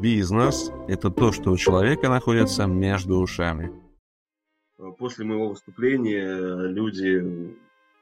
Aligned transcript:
Бизнес– 0.00 0.70
это 0.88 1.10
то, 1.10 1.30
что 1.30 1.50
у 1.50 1.58
человека 1.58 2.08
находится 2.08 2.64
между 2.66 3.18
ушами. 3.18 3.70
После 4.98 5.26
моего 5.26 5.50
выступления 5.50 6.68
люди 6.68 7.54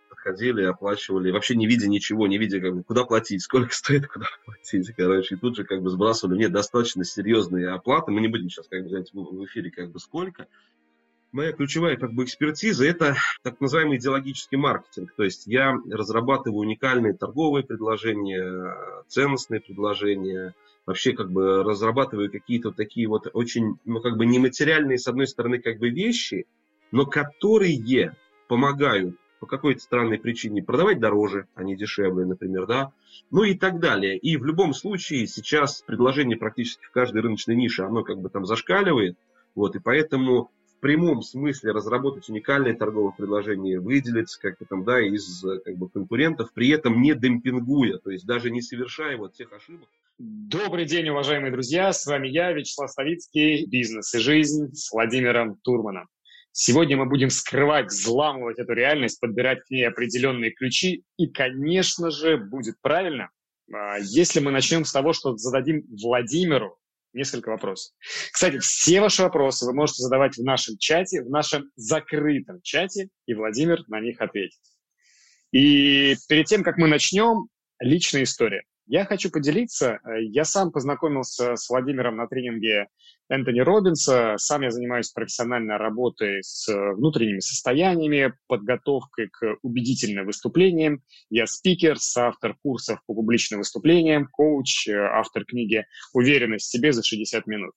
подходили, 0.09 0.63
оплачивали, 0.63 1.33
вообще 1.33 1.57
не 1.57 1.67
видя 1.67 1.89
ничего, 1.89 2.29
не 2.29 2.39
видя, 2.39 2.61
как 2.61 2.77
бы, 2.77 2.85
куда 2.85 3.05
платить, 3.05 3.43
сколько 3.43 3.75
стоит, 3.75 4.07
куда 4.07 4.27
платить, 4.45 4.93
короче, 4.97 5.35
и 5.35 5.39
тут 5.39 5.57
же 5.57 5.65
как 5.65 5.83
бы 5.83 5.91
сбрасывали, 5.91 6.39
нет, 6.39 6.53
достаточно 6.53 7.03
серьезные 7.03 7.71
оплаты, 7.71 8.13
мы 8.13 8.21
не 8.21 8.29
будем 8.29 8.49
сейчас 8.49 8.69
как 8.69 8.85
бы 8.85 8.91
говорить 8.91 9.13
в 9.13 9.45
эфире 9.47 9.73
как 9.73 9.91
бы 9.91 9.99
сколько, 9.99 10.47
Моя 11.31 11.53
ключевая 11.53 11.99
как 11.99 12.15
бы 12.15 12.25
экспертиза– 12.25 12.87
это 12.87 13.15
так 13.43 13.61
называемый 13.61 13.99
идеологический 13.99 14.57
маркетинг. 14.57 15.13
То 15.15 15.25
есть 15.25 15.47
я 15.47 15.77
разрабатываю 15.91 16.61
уникальные 16.61 17.13
торговые 17.13 17.65
предложения, 17.65 18.75
ценностные 19.09 19.61
предложения, 19.61 20.55
вообще 20.89 21.13
как 21.13 21.31
бы 21.31 21.63
разрабатываю 21.63 22.33
какие-то 22.33 22.73
такие 22.73 23.07
вот 23.09 23.29
очень, 23.35 23.79
ну 23.85 24.01
как 24.01 24.17
бы 24.17 24.25
нематериальные, 24.25 24.97
с 24.97 25.07
одной 25.07 25.27
стороны, 25.27 25.59
как 25.59 25.79
бы 25.79 25.91
вещи, 25.91 26.47
но 26.93 27.05
которые 27.05 28.17
помогают 28.49 29.15
по 29.39 29.47
какой-то 29.47 29.81
странной 29.83 30.19
причине 30.19 30.63
продавать 30.63 30.99
дороже, 30.99 31.47
а 31.55 31.63
не 31.63 31.77
дешевле, 31.77 32.25
например, 32.25 32.67
да, 32.67 32.93
ну 33.31 33.45
и 33.45 33.55
так 33.55 33.81
далее. 33.81 34.17
И 34.17 34.39
в 34.39 34.47
любом 34.47 34.73
случае 34.73 35.27
сейчас 35.27 35.83
предложение 35.83 36.39
практически 36.39 36.87
в 36.87 36.91
каждой 36.91 37.21
рыночной 37.21 37.55
нише, 37.55 37.83
оно 37.83 38.03
как 38.03 38.19
бы 38.19 38.31
там 38.31 38.47
зашкаливает, 38.47 39.19
вот, 39.55 39.77
и 39.77 39.81
поэтому 39.81 40.51
в 40.79 40.81
прямом 40.81 41.23
смысле 41.23 41.73
разработать 41.73 42.29
уникальное 42.29 42.73
торговое 42.73 43.11
предложение, 43.11 43.81
выделиться 43.81 44.41
как-то 44.41 44.65
там, 44.65 44.85
да, 44.85 45.01
из 45.01 45.45
как 45.65 45.77
бы, 45.77 45.89
конкурентов, 45.89 46.53
при 46.55 46.69
этом 46.69 47.03
не 47.03 47.15
демпингуя, 47.15 47.99
то 47.99 48.11
есть 48.11 48.25
даже 48.27 48.51
не 48.51 48.63
совершая 48.63 49.17
вот 49.17 49.35
тех 49.35 49.53
ошибок. 49.53 49.89
Добрый 50.19 50.85
день, 50.85 51.09
уважаемые 51.09 51.51
друзья, 51.51 51.93
с 51.93 52.07
вами 52.07 52.29
я, 52.29 52.53
Вячеслав 52.53 52.91
Ставицкий, 52.91 53.67
«Бизнес 53.67 54.15
и 54.15 54.19
жизнь» 54.21 54.73
с 54.73 54.93
Владимиром 54.93 55.57
Турманом. 55.63 56.07
Сегодня 56.53 56.97
мы 56.97 57.07
будем 57.07 57.31
скрывать, 57.31 57.87
взламывать 57.87 58.59
эту 58.59 58.73
реальность, 58.73 59.21
подбирать 59.21 59.65
к 59.65 59.71
ней 59.71 59.87
определенные 59.87 60.53
ключи. 60.53 61.05
И, 61.17 61.27
конечно 61.27 62.11
же, 62.11 62.37
будет 62.37 62.81
правильно, 62.81 63.31
а, 63.73 63.99
если 63.99 64.41
мы 64.41 64.51
начнем 64.53 64.85
с 64.85 64.93
того, 64.93 65.13
что 65.13 65.37
зададим 65.37 65.85
Владимиру 65.89 66.79
несколько 67.19 67.51
вопросов. 67.51 67.95
Кстати, 68.33 68.59
все 68.59 69.01
ваши 69.01 69.23
вопросы 69.23 69.67
вы 69.67 69.75
можете 69.75 70.03
задавать 70.03 70.37
в 70.37 70.43
нашем 70.43 70.79
чате, 70.79 71.23
в 71.23 71.31
нашем 71.31 71.71
закрытом 71.77 72.61
чате, 72.63 73.11
и 73.27 73.35
Владимир 73.35 73.85
на 73.89 74.01
них 74.01 74.21
ответит. 74.21 74.61
И 75.53 76.17
перед 76.29 76.47
тем, 76.47 76.63
как 76.63 76.79
мы 76.79 76.89
начнем, 76.89 77.49
личная 77.81 78.23
история. 78.23 78.63
Я 78.89 79.05
хочу 79.05 79.31
поделиться. 79.31 80.01
Э, 80.03 80.23
я 80.23 80.45
сам 80.45 80.73
познакомился 80.73 81.57
с 81.57 81.69
Владимиром 81.69 82.17
на 82.17 82.27
тренинге 82.27 82.87
Энтони 83.29 83.61
Робинса. 83.61 84.37
Сам 84.39 84.63
я 84.63 84.71
занимаюсь 84.71 85.11
профессиональной 85.11 85.77
работой 85.77 86.43
с 86.43 86.67
внутренними 86.95 87.41
состояниями, 87.41 88.33
подготовкой 88.47 89.29
к 89.29 89.57
убедительным 89.61 90.25
выступлениям. 90.25 91.03
Я 91.29 91.47
спикер, 91.47 91.99
автор 92.17 92.57
курсов 92.63 93.01
по 93.07 93.15
публичным 93.15 93.61
выступлениям, 93.61 94.27
коуч, 94.33 94.89
э, 94.89 94.95
автор 94.95 95.45
книги 95.45 95.85
«Уверенность 96.15 96.67
в 96.67 96.71
себе 96.71 96.93
за 96.93 97.03
60 97.03 97.47
минут». 97.47 97.75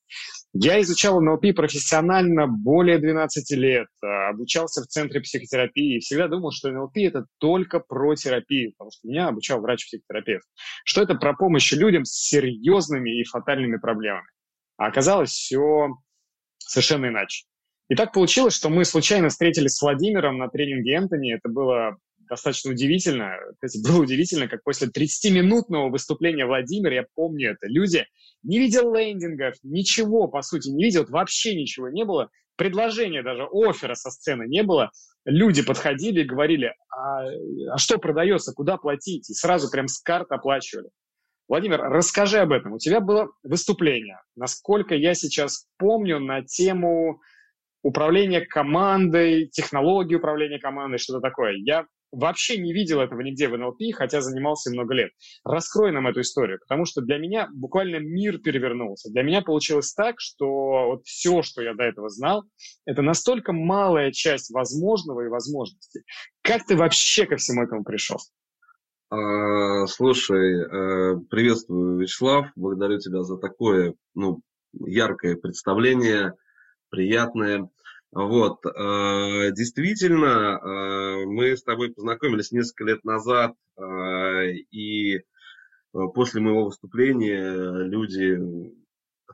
Я 0.53 0.81
изучал 0.81 1.21
НЛП 1.21 1.55
профессионально 1.55 2.47
более 2.47 2.99
12 2.99 3.51
лет, 3.51 3.87
э, 4.03 4.07
обучался 4.29 4.81
в 4.81 4.87
Центре 4.87 5.19
психотерапии 5.19 5.97
и 5.97 5.99
всегда 5.99 6.29
думал, 6.29 6.51
что 6.51 6.71
НЛП– 6.71 6.91
это 6.97 7.25
только 7.37 7.79
про 7.79 8.15
терапию, 8.15 8.71
потому 8.71 8.91
что 8.91 9.07
меня 9.07 9.27
обучал 9.27 9.59
врач-психотерапевт. 9.59 10.45
Что 10.85 11.00
это 11.01 11.15
про 11.15 11.33
помощь 11.33 11.71
людям 11.71 12.05
с 12.05 12.11
серьезными 12.11 13.19
и 13.19 13.23
фатальными 13.23 13.77
проблемами. 13.77 14.27
А 14.77 14.87
оказалось 14.87 15.31
все 15.31 15.89
совершенно 16.57 17.07
иначе. 17.07 17.45
И 17.89 17.95
так 17.95 18.13
получилось, 18.13 18.55
что 18.55 18.69
мы 18.69 18.85
случайно 18.85 19.29
встретились 19.29 19.75
с 19.75 19.81
Владимиром 19.81 20.37
на 20.37 20.47
тренинге 20.47 20.93
Энтони. 20.93 21.33
Это 21.35 21.49
было 21.49 21.97
достаточно 22.29 22.71
удивительно. 22.71 23.35
Кстати, 23.59 23.83
было 23.85 24.01
удивительно, 24.01 24.47
как 24.47 24.63
после 24.63 24.87
30-минутного 24.87 25.89
выступления 25.89 26.45
Владимира, 26.45 26.95
я 26.95 27.05
помню 27.13 27.51
это, 27.51 27.67
люди 27.67 28.05
не 28.43 28.59
видел 28.59 28.95
лендингов, 28.95 29.55
ничего, 29.61 30.27
по 30.27 30.41
сути, 30.41 30.69
не 30.69 30.85
видел, 30.85 31.05
вообще 31.09 31.55
ничего 31.55 31.89
не 31.89 32.05
было. 32.05 32.29
Предложения 32.61 33.23
даже, 33.23 33.47
оффера 33.51 33.95
со 33.95 34.11
сцены 34.11 34.43
не 34.47 34.61
было. 34.61 34.91
Люди 35.25 35.65
подходили 35.65 36.21
и 36.21 36.25
говорили, 36.25 36.75
а, 36.95 37.23
а 37.73 37.77
что 37.79 37.97
продается, 37.97 38.53
куда 38.53 38.77
платить? 38.77 39.31
И 39.31 39.33
сразу 39.33 39.71
прям 39.71 39.87
с 39.87 39.99
карт 39.99 40.31
оплачивали. 40.31 40.89
Владимир, 41.47 41.81
расскажи 41.81 42.37
об 42.37 42.51
этом. 42.51 42.73
У 42.73 42.77
тебя 42.77 42.99
было 42.99 43.31
выступление, 43.41 44.19
насколько 44.35 44.93
я 44.93 45.15
сейчас 45.15 45.65
помню, 45.79 46.19
на 46.19 46.43
тему 46.43 47.19
управления 47.81 48.41
командой, 48.41 49.47
технологии 49.47 50.13
управления 50.13 50.59
командой, 50.59 50.99
что-то 50.99 51.19
такое. 51.19 51.53
Я 51.55 51.87
вообще 52.11 52.57
не 52.57 52.73
видел 52.73 52.99
этого 52.99 53.21
нигде 53.21 53.47
в 53.47 53.57
НЛП, 53.57 53.81
хотя 53.93 54.21
занимался 54.21 54.71
много 54.71 54.93
лет. 54.93 55.11
Раскрой 55.43 55.91
нам 55.91 56.07
эту 56.07 56.21
историю, 56.21 56.59
потому 56.59 56.85
что 56.85 57.01
для 57.01 57.17
меня 57.17 57.47
буквально 57.53 57.97
мир 57.97 58.39
перевернулся. 58.39 59.09
Для 59.09 59.23
меня 59.23 59.41
получилось 59.41 59.93
так, 59.93 60.15
что 60.17 60.45
вот 60.87 61.05
все, 61.05 61.41
что 61.41 61.61
я 61.61 61.73
до 61.73 61.83
этого 61.83 62.09
знал, 62.09 62.43
это 62.85 63.01
настолько 63.01 63.53
малая 63.53 64.11
часть 64.11 64.51
возможного 64.51 65.21
и 65.21 65.29
возможностей. 65.29 66.01
Как 66.41 66.65
ты 66.65 66.75
вообще 66.75 67.25
ко 67.25 67.37
всему 67.37 67.63
этому 67.63 67.83
пришел? 67.83 68.17
А, 69.09 69.85
слушай, 69.87 70.61
э, 70.61 71.17
приветствую, 71.29 71.99
Вячеслав. 71.99 72.47
Благодарю 72.55 72.99
тебя 72.99 73.23
за 73.23 73.37
такое 73.37 73.95
ну, 74.15 74.41
яркое 74.73 75.35
представление, 75.35 76.33
приятное. 76.89 77.69
Вот, 78.13 78.65
э, 78.65 79.51
действительно, 79.53 80.59
э, 80.61 81.25
мы 81.25 81.55
с 81.55 81.63
тобой 81.63 81.93
познакомились 81.93 82.51
несколько 82.51 82.83
лет 82.85 83.03
назад, 83.05 83.53
и 84.71 85.21
после 86.13 86.41
моего 86.41 86.65
выступления 86.65 87.83
люди 87.83 88.37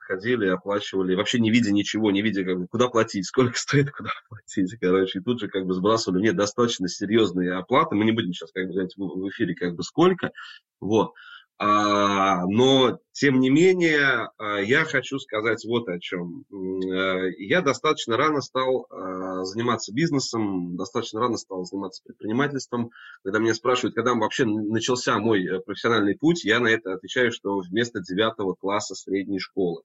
ходили, 0.07 0.47
оплачивали, 0.47 1.15
вообще 1.15 1.39
не 1.39 1.51
видя 1.51 1.71
ничего, 1.71 2.11
не 2.11 2.21
видя, 2.21 2.43
как 2.43 2.57
бы, 2.57 2.67
куда 2.67 2.88
платить, 2.88 3.25
сколько 3.25 3.53
стоит, 3.57 3.91
куда 3.91 4.09
платить, 4.29 4.75
короче, 4.79 5.19
и 5.19 5.21
тут 5.21 5.39
же 5.39 5.47
как 5.49 5.65
бы 5.65 5.73
сбрасывали 5.73 6.19
мне 6.19 6.33
достаточно 6.33 6.88
серьезные 6.88 7.53
оплаты, 7.53 7.95
мы 7.95 8.05
не 8.05 8.11
будем 8.11 8.33
сейчас 8.33 8.51
как 8.51 8.67
бы 8.67 8.73
говорить 8.73 8.95
в 8.97 9.29
эфире 9.29 9.55
как 9.55 9.75
бы 9.75 9.83
сколько, 9.83 10.31
вот, 10.79 11.13
но, 11.59 13.00
тем 13.13 13.40
не 13.40 13.50
менее, 13.50 14.29
а, 14.38 14.59
я 14.59 14.85
хочу 14.85 15.18
сказать 15.18 15.66
вот 15.66 15.90
о 15.90 16.00
чем. 16.00 16.45
Э, 16.51 17.31
я 17.40 17.62
достаточно 17.62 18.16
рано 18.16 18.41
стал 18.41 18.85
а, 18.91 19.44
заниматься 19.44 19.91
бизнесом, 19.91 20.75
достаточно 20.75 21.19
рано 21.19 21.38
стал 21.38 21.66
заниматься 21.66 22.03
предпринимательством. 22.03 22.91
Когда 23.23 23.40
меня 23.40 23.56
спрашивают, 23.56 23.95
когда 23.95 24.13
вообще 24.13 24.45
начался 24.45 25.18
мой 25.18 25.44
э, 25.44 25.59
профессиональный 25.62 26.16
путь, 26.16 26.44
я 26.45 26.59
на 26.59 26.68
это 26.68 26.94
отвечаю, 26.94 27.31
что 27.31 27.57
вместо 27.57 28.01
девятого 28.01 28.53
класса 28.53 28.94
средней 28.94 29.39
школы. 29.39 29.81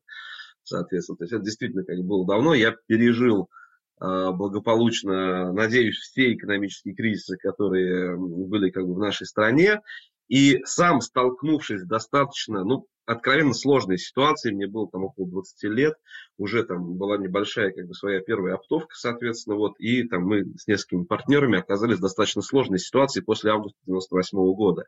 Соответственно, 0.62 1.16
то 1.16 1.25
есть 1.25 1.33
это 1.33 1.43
действительно 1.43 1.84
как 1.84 1.99
было 2.00 2.27
давно. 2.27 2.53
Я 2.53 2.77
пережил 2.87 3.49
благополучно, 3.99 5.53
надеюсь, 5.53 5.97
все 5.97 6.34
экономические 6.34 6.93
кризисы, 6.93 7.37
которые 7.37 8.16
были 8.16 8.71
как 8.71 8.84
бы 8.84 8.94
в 8.94 8.99
нашей 8.99 9.28
стране. 9.28 9.81
И 10.32 10.65
сам, 10.65 11.03
столкнувшись 11.03 11.84
достаточно, 11.84 12.65
ну, 12.65 12.87
откровенно 13.04 13.53
сложной 13.53 13.98
ситуацией, 13.98 14.54
мне 14.54 14.66
было 14.66 14.88
там 14.88 15.04
около 15.04 15.28
20 15.28 15.65
лет, 15.65 15.93
уже 16.38 16.62
там 16.62 16.94
была 16.97 17.19
небольшая, 17.19 17.70
как 17.70 17.87
бы, 17.87 17.93
своя 17.93 18.20
первая 18.20 18.54
оптовка, 18.54 18.94
соответственно, 18.94 19.56
вот, 19.56 19.75
и 19.78 20.04
там 20.04 20.22
мы 20.22 20.47
с 20.56 20.66
несколькими 20.66 21.04
партнерами 21.04 21.59
оказались 21.59 21.98
в 21.98 22.00
достаточно 22.00 22.41
сложной 22.41 22.78
ситуации 22.78 23.21
после 23.21 23.50
августа 23.50 23.78
98 23.84 24.38
года. 24.54 24.87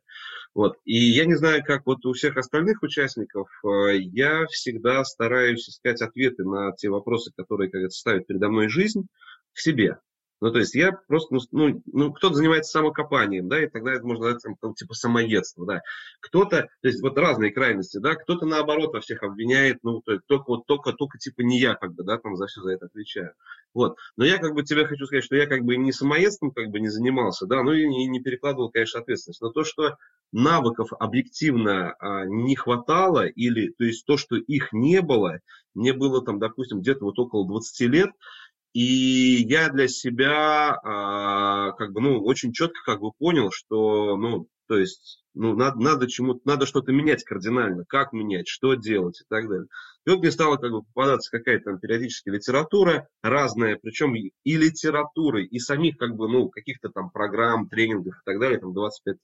Вот, 0.54 0.78
и 0.86 0.96
я 0.96 1.26
не 1.26 1.34
знаю, 1.34 1.62
как 1.62 1.84
вот 1.84 2.06
у 2.06 2.14
всех 2.14 2.38
остальных 2.38 2.82
участников, 2.82 3.50
э, 3.66 3.98
я 3.98 4.46
всегда 4.46 5.04
стараюсь 5.04 5.68
искать 5.68 6.00
ответы 6.00 6.44
на 6.44 6.72
те 6.72 6.88
вопросы, 6.88 7.32
которые, 7.36 7.70
как 7.70 7.82
это, 7.82 7.90
ставит 7.90 8.26
передо 8.26 8.48
мной 8.48 8.70
жизнь, 8.70 9.08
в 9.52 9.60
себе. 9.60 9.98
Ну, 10.40 10.52
то 10.52 10.58
есть 10.58 10.74
я 10.74 10.92
просто, 10.92 11.34
ну, 11.34 11.40
ну, 11.52 11.82
ну, 11.86 12.12
кто-то 12.12 12.34
занимается 12.34 12.72
самокопанием, 12.72 13.48
да, 13.48 13.62
и 13.62 13.68
тогда 13.68 13.92
это 13.92 14.04
можно 14.06 14.26
назвать 14.26 14.56
там, 14.60 14.74
типа 14.74 14.94
самоедство, 14.94 15.64
да. 15.66 15.80
Кто-то, 16.20 16.68
то 16.82 16.88
есть 16.88 17.00
вот 17.02 17.16
разные 17.16 17.52
крайности, 17.52 17.98
да, 17.98 18.14
кто-то 18.14 18.44
наоборот 18.44 18.92
во 18.92 19.00
всех 19.00 19.22
обвиняет, 19.22 19.78
ну, 19.82 20.02
то 20.02 20.12
есть 20.12 20.26
только 20.26 20.44
вот, 20.48 20.66
только, 20.66 20.92
только 20.92 21.18
типа 21.18 21.42
не 21.42 21.58
я, 21.58 21.74
как 21.74 21.94
бы, 21.94 22.04
да, 22.04 22.18
там 22.18 22.36
за 22.36 22.46
все 22.46 22.60
за 22.62 22.72
это 22.72 22.86
отвечаю. 22.86 23.32
Вот. 23.72 23.96
Но 24.16 24.24
я 24.24 24.38
как 24.38 24.54
бы 24.54 24.62
тебе 24.62 24.86
хочу 24.86 25.06
сказать, 25.06 25.24
что 25.24 25.36
я 25.36 25.46
как 25.46 25.62
бы 25.62 25.76
не 25.76 25.92
самоедством 25.92 26.52
как 26.52 26.68
бы 26.68 26.80
не 26.80 26.88
занимался, 26.88 27.46
да, 27.46 27.62
ну 27.62 27.72
и 27.72 27.86
не, 27.88 28.06
не 28.06 28.20
перекладывал, 28.20 28.70
конечно, 28.70 29.00
ответственность. 29.00 29.40
Но 29.40 29.50
то, 29.50 29.64
что 29.64 29.96
навыков 30.32 30.90
объективно 30.98 31.94
а, 31.98 32.24
не 32.24 32.56
хватало, 32.56 33.26
или, 33.26 33.68
то 33.68 33.84
есть 33.84 34.04
то, 34.04 34.16
что 34.16 34.36
их 34.36 34.72
не 34.72 35.00
было, 35.00 35.40
мне 35.74 35.92
было 35.92 36.24
там, 36.24 36.38
допустим, 36.38 36.80
где-то 36.80 37.04
вот 37.04 37.18
около 37.18 37.46
20 37.46 37.80
лет, 37.88 38.10
И 38.74 39.44
я 39.48 39.68
для 39.68 39.86
себя 39.86 40.78
а, 40.82 41.72
как 41.72 41.92
бы, 41.92 42.00
ну, 42.00 42.22
очень 42.24 42.52
четко 42.52 42.80
как 42.84 43.00
бы 43.00 43.12
понял, 43.12 43.50
что, 43.52 44.16
ну, 44.16 44.48
то 44.74 44.78
есть, 44.80 45.22
ну, 45.34 45.54
надо, 45.54 45.78
надо 45.78 46.08
чему-то, 46.08 46.40
надо 46.44 46.66
что-то 46.66 46.90
менять 46.90 47.22
кардинально, 47.22 47.84
как 47.84 48.12
менять, 48.12 48.48
что 48.48 48.74
делать 48.74 49.20
и 49.20 49.24
так 49.28 49.48
далее. 49.48 49.68
И 50.04 50.10
вот 50.10 50.18
мне 50.18 50.32
стала 50.32 50.56
как 50.56 50.72
бы 50.72 50.82
попадаться 50.82 51.30
какая-то 51.30 51.66
там 51.66 51.78
периодически 51.78 52.28
литература 52.30 53.06
разная, 53.22 53.78
причем 53.80 54.16
и 54.16 54.32
литературы, 54.44 55.44
и 55.44 55.60
самих 55.60 55.96
как 55.96 56.16
бы, 56.16 56.28
ну, 56.28 56.48
каких-то 56.48 56.88
там 56.88 57.10
программ, 57.10 57.68
тренингов 57.68 58.16
и 58.16 58.24
так 58.24 58.40
далее, 58.40 58.58
там 58.58 58.74
25 58.74 59.16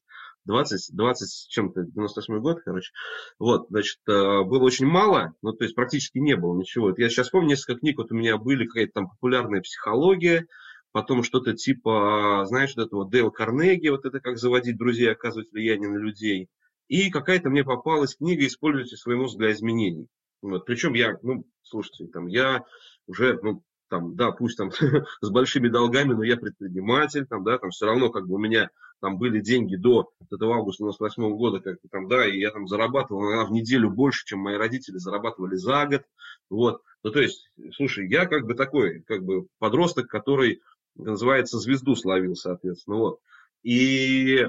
20, 0.44 0.96
20 0.96 1.28
с 1.28 1.46
чем-то, 1.48 1.82
98 1.82 2.38
год, 2.38 2.60
короче. 2.64 2.92
Вот, 3.40 3.66
значит, 3.68 3.98
э, 4.06 4.12
было 4.44 4.62
очень 4.62 4.86
мало, 4.86 5.34
ну, 5.42 5.52
то 5.52 5.64
есть 5.64 5.74
практически 5.74 6.18
не 6.18 6.36
было 6.36 6.56
ничего. 6.56 6.94
Я 6.96 7.08
сейчас 7.08 7.30
помню, 7.30 7.48
несколько 7.48 7.80
книг 7.80 7.98
вот 7.98 8.12
у 8.12 8.14
меня 8.14 8.36
были, 8.36 8.66
какая-то 8.66 8.92
там 8.92 9.10
популярная 9.10 9.62
психология, 9.62 10.46
потом 10.92 11.22
что-то 11.22 11.54
типа, 11.54 12.44
знаешь, 12.46 12.74
вот 12.76 12.86
этого 12.86 13.08
Дейл 13.08 13.30
Карнеги, 13.30 13.88
вот 13.88 14.04
это 14.04 14.20
как 14.20 14.38
заводить 14.38 14.78
друзей, 14.78 15.10
оказывать 15.10 15.52
влияние 15.52 15.90
на 15.90 15.98
людей. 15.98 16.48
И 16.88 17.10
какая-то 17.10 17.50
мне 17.50 17.64
попалась 17.64 18.16
книга 18.16 18.46
«Используйте 18.46 18.96
свой 18.96 19.16
мозг 19.16 19.38
для 19.38 19.52
изменений». 19.52 20.08
Вот. 20.42 20.64
Причем 20.66 20.94
я, 20.94 21.18
ну, 21.22 21.44
слушайте, 21.62 22.06
там, 22.06 22.26
я 22.26 22.64
уже, 23.06 23.38
ну, 23.42 23.62
там, 23.88 24.16
да, 24.16 24.30
пусть 24.32 24.56
там 24.56 24.70
с 25.20 25.30
большими 25.30 25.68
долгами, 25.68 26.14
но 26.14 26.22
я 26.22 26.36
предприниматель, 26.36 27.26
там, 27.26 27.44
да, 27.44 27.58
там 27.58 27.70
все 27.70 27.86
равно 27.86 28.10
как 28.10 28.26
бы 28.26 28.36
у 28.36 28.38
меня 28.38 28.70
там 29.00 29.18
были 29.18 29.40
деньги 29.40 29.76
до 29.76 30.10
этого 30.30 30.56
августа 30.56 30.84
98 30.84 31.36
года, 31.36 31.60
как 31.60 31.78
там, 31.90 32.08
да, 32.08 32.26
и 32.26 32.38
я 32.38 32.50
там 32.50 32.66
зарабатывал 32.68 33.22
наверное, 33.22 33.46
в 33.46 33.52
неделю 33.52 33.90
больше, 33.90 34.24
чем 34.26 34.40
мои 34.40 34.56
родители 34.56 34.98
зарабатывали 34.98 35.56
за 35.56 35.86
год, 35.86 36.02
вот. 36.48 36.82
Ну, 37.02 37.10
то 37.10 37.20
есть, 37.20 37.50
слушай, 37.72 38.08
я 38.08 38.26
как 38.26 38.46
бы 38.46 38.54
такой, 38.54 39.02
как 39.02 39.24
бы 39.24 39.46
подросток, 39.58 40.06
который, 40.08 40.60
называется, 40.94 41.58
звезду 41.58 41.94
словил, 41.94 42.34
соответственно, 42.34 42.96
вот. 42.96 43.20
И 43.62 44.46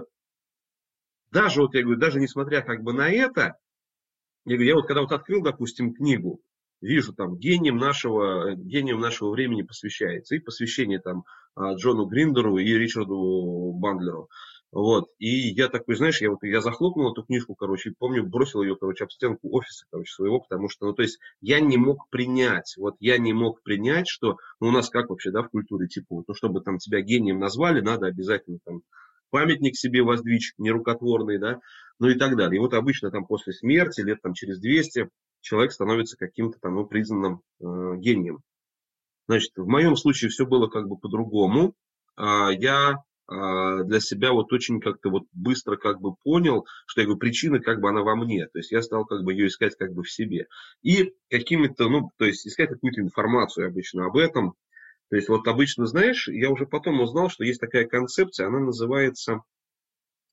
даже, 1.31 1.61
вот 1.61 1.73
я 1.73 1.83
говорю, 1.83 1.99
даже 1.99 2.19
несмотря 2.19 2.61
как 2.61 2.83
бы 2.83 2.93
на 2.93 3.09
это, 3.09 3.57
я 4.45 4.55
говорю, 4.55 4.69
я 4.69 4.75
вот 4.75 4.87
когда 4.87 5.01
вот 5.01 5.11
открыл, 5.11 5.41
допустим, 5.43 5.93
книгу, 5.93 6.41
вижу 6.81 7.13
там 7.13 7.37
гением 7.37 7.77
нашего, 7.77 8.55
гением 8.55 8.99
нашего 8.99 9.31
времени 9.31 9.61
посвящается. 9.61 10.35
И 10.35 10.39
посвящение 10.39 10.99
там 10.99 11.23
а, 11.55 11.75
Джону 11.75 12.05
Гриндеру 12.05 12.57
и 12.57 12.73
Ричарду 12.73 13.71
Бандлеру. 13.73 14.29
Вот. 14.71 15.09
И 15.19 15.49
я 15.49 15.67
такой, 15.67 15.95
знаешь, 15.95 16.21
я 16.21 16.29
вот 16.29 16.43
я 16.43 16.61
захлопнул 16.61 17.11
эту 17.11 17.23
книжку, 17.23 17.55
короче, 17.55 17.93
помню, 17.97 18.25
бросил 18.25 18.61
ее, 18.61 18.77
короче, 18.77 19.03
об 19.03 19.11
стенку 19.11 19.49
офиса, 19.51 19.85
короче, 19.91 20.13
своего, 20.13 20.39
потому 20.39 20.69
что, 20.69 20.85
ну, 20.85 20.93
то 20.93 21.01
есть, 21.01 21.19
я 21.41 21.59
не 21.59 21.77
мог 21.77 22.09
принять, 22.09 22.75
вот 22.77 22.95
я 22.99 23.17
не 23.17 23.33
мог 23.33 23.61
принять, 23.63 24.07
что, 24.07 24.37
ну, 24.61 24.69
у 24.69 24.71
нас 24.71 24.89
как 24.89 25.09
вообще, 25.09 25.31
да, 25.31 25.43
в 25.43 25.49
культуре, 25.49 25.87
типа, 25.87 26.23
ну, 26.25 26.33
чтобы 26.33 26.61
там 26.61 26.77
тебя 26.77 27.01
гением 27.01 27.39
назвали, 27.39 27.81
надо 27.81 28.07
обязательно 28.07 28.59
там 28.63 28.81
памятник 29.29 29.75
себе 29.75 30.03
воздвичь, 30.03 30.53
нерукотворный, 30.57 31.37
да, 31.37 31.59
ну 31.99 32.07
и 32.07 32.15
так 32.17 32.37
далее. 32.37 32.57
И 32.57 32.59
вот 32.61 32.73
обычно 32.73 33.11
там 33.11 33.25
после 33.25 33.53
смерти, 33.53 34.01
лет 34.01 34.21
там 34.21 34.33
через 34.33 34.59
200, 34.59 35.09
человек 35.41 35.71
становится 35.71 36.17
каким-то 36.17 36.59
там 36.59 36.75
ну, 36.75 36.85
признанным 36.85 37.41
э, 37.59 37.95
гением. 37.97 38.39
Значит, 39.27 39.51
в 39.55 39.67
моем 39.67 39.95
случае 39.95 40.29
все 40.29 40.45
было 40.45 40.67
как 40.67 40.87
бы 40.87 40.97
по-другому. 40.97 41.73
А, 42.15 42.51
я 42.51 42.97
для 43.31 43.99
себя 44.01 44.33
вот 44.33 44.51
очень 44.51 44.81
как-то 44.81 45.09
вот 45.09 45.23
быстро 45.31 45.77
как 45.77 46.01
бы 46.01 46.15
понял, 46.15 46.65
что 46.85 46.99
я 46.99 47.05
говорю, 47.05 47.19
причина 47.19 47.59
как 47.59 47.79
бы 47.79 47.87
она 47.87 48.01
во 48.01 48.15
мне. 48.15 48.47
То 48.47 48.59
есть 48.59 48.71
я 48.71 48.81
стал 48.81 49.05
как 49.05 49.23
бы 49.23 49.31
ее 49.31 49.47
искать 49.47 49.75
как 49.77 49.93
бы 49.93 50.03
в 50.03 50.11
себе. 50.11 50.47
И 50.81 51.13
какими-то, 51.29 51.87
ну, 51.87 52.11
то 52.17 52.25
есть 52.25 52.45
искать 52.45 52.69
какую-то 52.69 52.99
информацию 52.99 53.67
обычно 53.67 54.05
об 54.05 54.17
этом. 54.17 54.55
То 55.09 55.15
есть 55.15 55.29
вот 55.29 55.47
обычно, 55.47 55.85
знаешь, 55.85 56.27
я 56.27 56.49
уже 56.49 56.65
потом 56.65 56.99
узнал, 56.99 57.29
что 57.29 57.45
есть 57.45 57.61
такая 57.61 57.85
концепция, 57.85 58.47
она 58.47 58.59
называется 58.59 59.41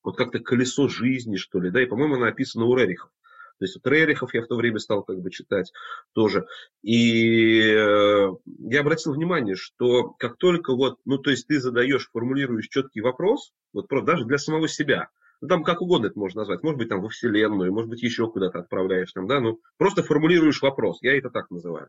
вот 0.03 0.17
как-то 0.17 0.41
колесо 0.41 0.89
жизни, 0.89 1.37
что 1.37 1.61
ли, 1.61 1.71
да, 1.71 1.83
и, 1.83 1.87
по-моему, 1.87 2.17
она 2.17 2.29
описана 2.29 2.65
у 2.65 2.75
Рерихов. 2.75 3.11
То 3.59 3.65
есть 3.65 3.77
вот 3.77 3.91
Рерихов 3.91 4.35
я 4.35 4.43
в 4.43 4.47
то 4.47 4.57
время 4.57 4.79
стал 4.79 5.03
как 5.03 5.21
бы 5.21 5.31
читать 5.31 5.73
тоже. 6.13 6.47
И 6.83 7.61
э, 7.61 8.29
я 8.61 8.81
обратил 8.81 9.13
внимание, 9.13 9.57
что 9.57 10.11
как 10.19 10.37
только 10.37 10.75
вот, 10.75 10.99
ну 11.05 11.19
то 11.19 11.31
есть 11.31 11.47
ты 11.47 11.61
задаешь, 11.61 12.09
формулируешь 12.13 12.69
четкий 12.69 13.01
вопрос, 13.01 13.53
вот 13.73 13.89
просто 13.89 14.07
даже 14.07 14.25
для 14.25 14.39
самого 14.39 14.69
себя, 14.69 15.09
ну, 15.41 15.49
там 15.49 15.65
как 15.65 15.83
угодно 15.83 16.07
это 16.07 16.19
можно 16.19 16.41
назвать, 16.41 16.63
может 16.63 16.79
быть 16.79 16.89
там 16.89 17.01
во 17.01 17.09
Вселенную, 17.09 17.73
может 17.73 17.91
быть 17.91 18.03
еще 18.03 18.31
куда-то 18.31 18.61
отправляешь 18.61 19.13
там, 19.13 19.27
да, 19.27 19.41
ну 19.41 19.61
просто 19.77 20.03
формулируешь 20.03 20.63
вопрос, 20.63 20.99
я 21.03 21.17
это 21.17 21.31
так 21.31 21.51
называю, 21.51 21.89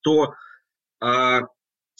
то 0.00 0.34
а, 1.00 1.42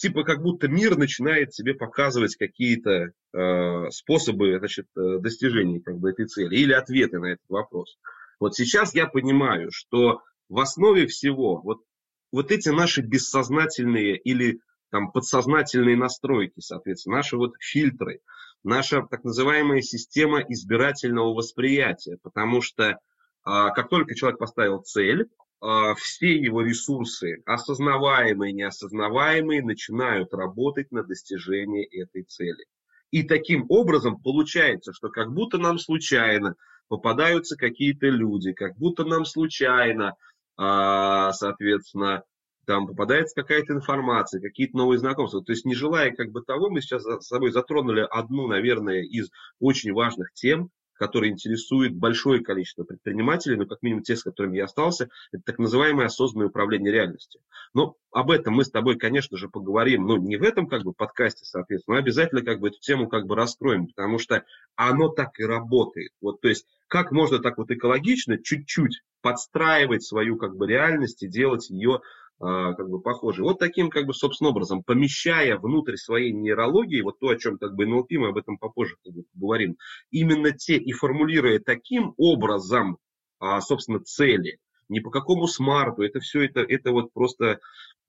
типа 0.01 0.23
как 0.23 0.41
будто 0.41 0.67
мир 0.67 0.97
начинает 0.97 1.51
тебе 1.51 1.73
показывать 1.73 2.35
какие-то 2.35 3.11
э, 3.33 3.89
способы 3.91 4.57
значит, 4.57 4.87
э, 4.97 5.19
достижения 5.19 5.79
как 5.79 5.97
бы, 5.99 6.09
этой 6.09 6.25
цели 6.25 6.55
или 6.55 6.73
ответы 6.73 7.19
на 7.19 7.27
этот 7.27 7.47
вопрос. 7.49 7.97
Вот 8.41 8.55
сейчас 8.55 8.95
я 8.95 9.05
понимаю, 9.05 9.69
что 9.71 10.23
в 10.49 10.59
основе 10.59 11.05
всего 11.05 11.61
вот, 11.61 11.83
вот 12.31 12.51
эти 12.51 12.69
наши 12.69 13.01
бессознательные 13.01 14.17
или 14.17 14.61
там 14.89 15.11
подсознательные 15.11 15.95
настройки, 15.95 16.59
соответственно, 16.59 17.17
наши 17.17 17.37
вот 17.37 17.53
фильтры, 17.59 18.19
наша 18.63 19.03
так 19.03 19.23
называемая 19.23 19.81
система 19.81 20.39
избирательного 20.39 21.35
восприятия, 21.35 22.17
потому 22.23 22.61
что 22.61 22.97
а, 23.43 23.69
как 23.69 23.89
только 23.89 24.15
человек 24.15 24.39
поставил 24.39 24.79
цель, 24.79 25.29
а, 25.61 25.93
все 25.93 26.35
его 26.35 26.63
ресурсы, 26.63 27.43
осознаваемые 27.45 28.53
и 28.53 28.55
неосознаваемые, 28.55 29.61
начинают 29.61 30.33
работать 30.33 30.91
на 30.91 31.03
достижение 31.03 31.85
этой 31.85 32.23
цели. 32.23 32.65
И 33.11 33.21
таким 33.21 33.67
образом 33.69 34.19
получается, 34.19 34.93
что 34.93 35.09
как 35.09 35.31
будто 35.31 35.59
нам 35.59 35.77
случайно 35.77 36.55
попадаются 36.91 37.55
какие-то 37.55 38.07
люди, 38.07 38.51
как 38.51 38.77
будто 38.77 39.05
нам 39.05 39.23
случайно, 39.23 40.15
а, 40.57 41.31
соответственно, 41.31 42.23
там 42.65 42.85
попадается 42.85 43.33
какая-то 43.33 43.71
информация, 43.71 44.41
какие-то 44.41 44.75
новые 44.75 44.99
знакомства. 44.99 45.41
То 45.41 45.53
есть, 45.53 45.63
не 45.63 45.73
желая 45.73 46.11
как 46.11 46.31
бы 46.31 46.41
того, 46.41 46.69
мы 46.69 46.81
сейчас 46.81 47.03
с 47.03 47.27
собой 47.27 47.51
затронули 47.51 48.01
одну, 48.01 48.45
наверное, 48.47 49.03
из 49.03 49.29
очень 49.61 49.93
важных 49.93 50.33
тем, 50.33 50.69
который 51.01 51.31
интересует 51.31 51.95
большое 51.95 52.41
количество 52.41 52.83
предпринимателей, 52.83 53.55
но 53.55 53.65
как 53.65 53.81
минимум 53.81 54.03
те, 54.03 54.15
с 54.15 54.21
которыми 54.21 54.57
я 54.57 54.65
остался, 54.65 55.09
это 55.31 55.41
так 55.43 55.57
называемое 55.57 56.05
осознанное 56.05 56.49
управление 56.49 56.93
реальностью. 56.93 57.41
Но 57.73 57.95
об 58.11 58.29
этом 58.29 58.53
мы 58.53 58.63
с 58.63 58.69
тобой, 58.69 58.99
конечно 58.99 59.35
же, 59.35 59.49
поговорим, 59.49 60.05
но 60.05 60.17
не 60.17 60.37
в 60.37 60.43
этом 60.43 60.67
как 60.67 60.83
бы 60.83 60.93
подкасте, 60.93 61.43
соответственно, 61.43 61.95
но 61.95 62.03
обязательно 62.03 62.43
как 62.43 62.59
бы 62.59 62.67
эту 62.67 62.79
тему 62.81 63.07
как 63.07 63.25
бы 63.25 63.35
раскроем, 63.35 63.87
потому 63.87 64.19
что 64.19 64.43
оно 64.75 65.09
так 65.09 65.39
и 65.39 65.43
работает. 65.43 66.11
Вот, 66.21 66.39
то 66.39 66.49
есть, 66.49 66.67
как 66.87 67.11
можно 67.11 67.39
так 67.39 67.57
вот 67.57 67.71
экологично 67.71 68.37
чуть-чуть 68.37 69.01
подстраивать 69.23 70.03
свою 70.03 70.37
как 70.37 70.55
бы 70.55 70.67
реальность 70.67 71.23
и 71.23 71.27
делать 71.27 71.71
ее 71.71 72.01
как 72.41 72.89
бы 72.89 72.99
похожи. 72.99 73.43
Вот 73.43 73.59
таким, 73.59 73.89
как 73.89 74.05
бы, 74.07 74.13
собственно, 74.13 74.49
образом, 74.49 74.83
помещая 74.83 75.57
внутрь 75.57 75.95
своей 75.95 76.31
нейрологии, 76.31 77.01
вот 77.01 77.19
то, 77.19 77.29
о 77.29 77.37
чем 77.37 77.57
как 77.57 77.75
бы 77.75 77.85
НЛП, 77.85 78.11
мы 78.13 78.29
об 78.29 78.37
этом 78.37 78.57
попозже 78.57 78.95
как 79.03 79.13
бы, 79.13 79.23
поговорим, 79.33 79.77
именно 80.09 80.51
те 80.51 80.75
и 80.77 80.91
формулируя 80.91 81.59
таким 81.59 82.13
образом, 82.17 82.97
а, 83.39 83.61
собственно, 83.61 83.99
цели, 83.99 84.57
не 84.89 84.99
по 84.99 85.09
какому 85.09 85.47
SMART 85.47 85.86
у, 85.86 86.01
это 86.03 86.19
все, 86.19 86.43
это, 86.43 86.61
это 86.61 86.91
вот 86.91 87.13
просто, 87.13 87.59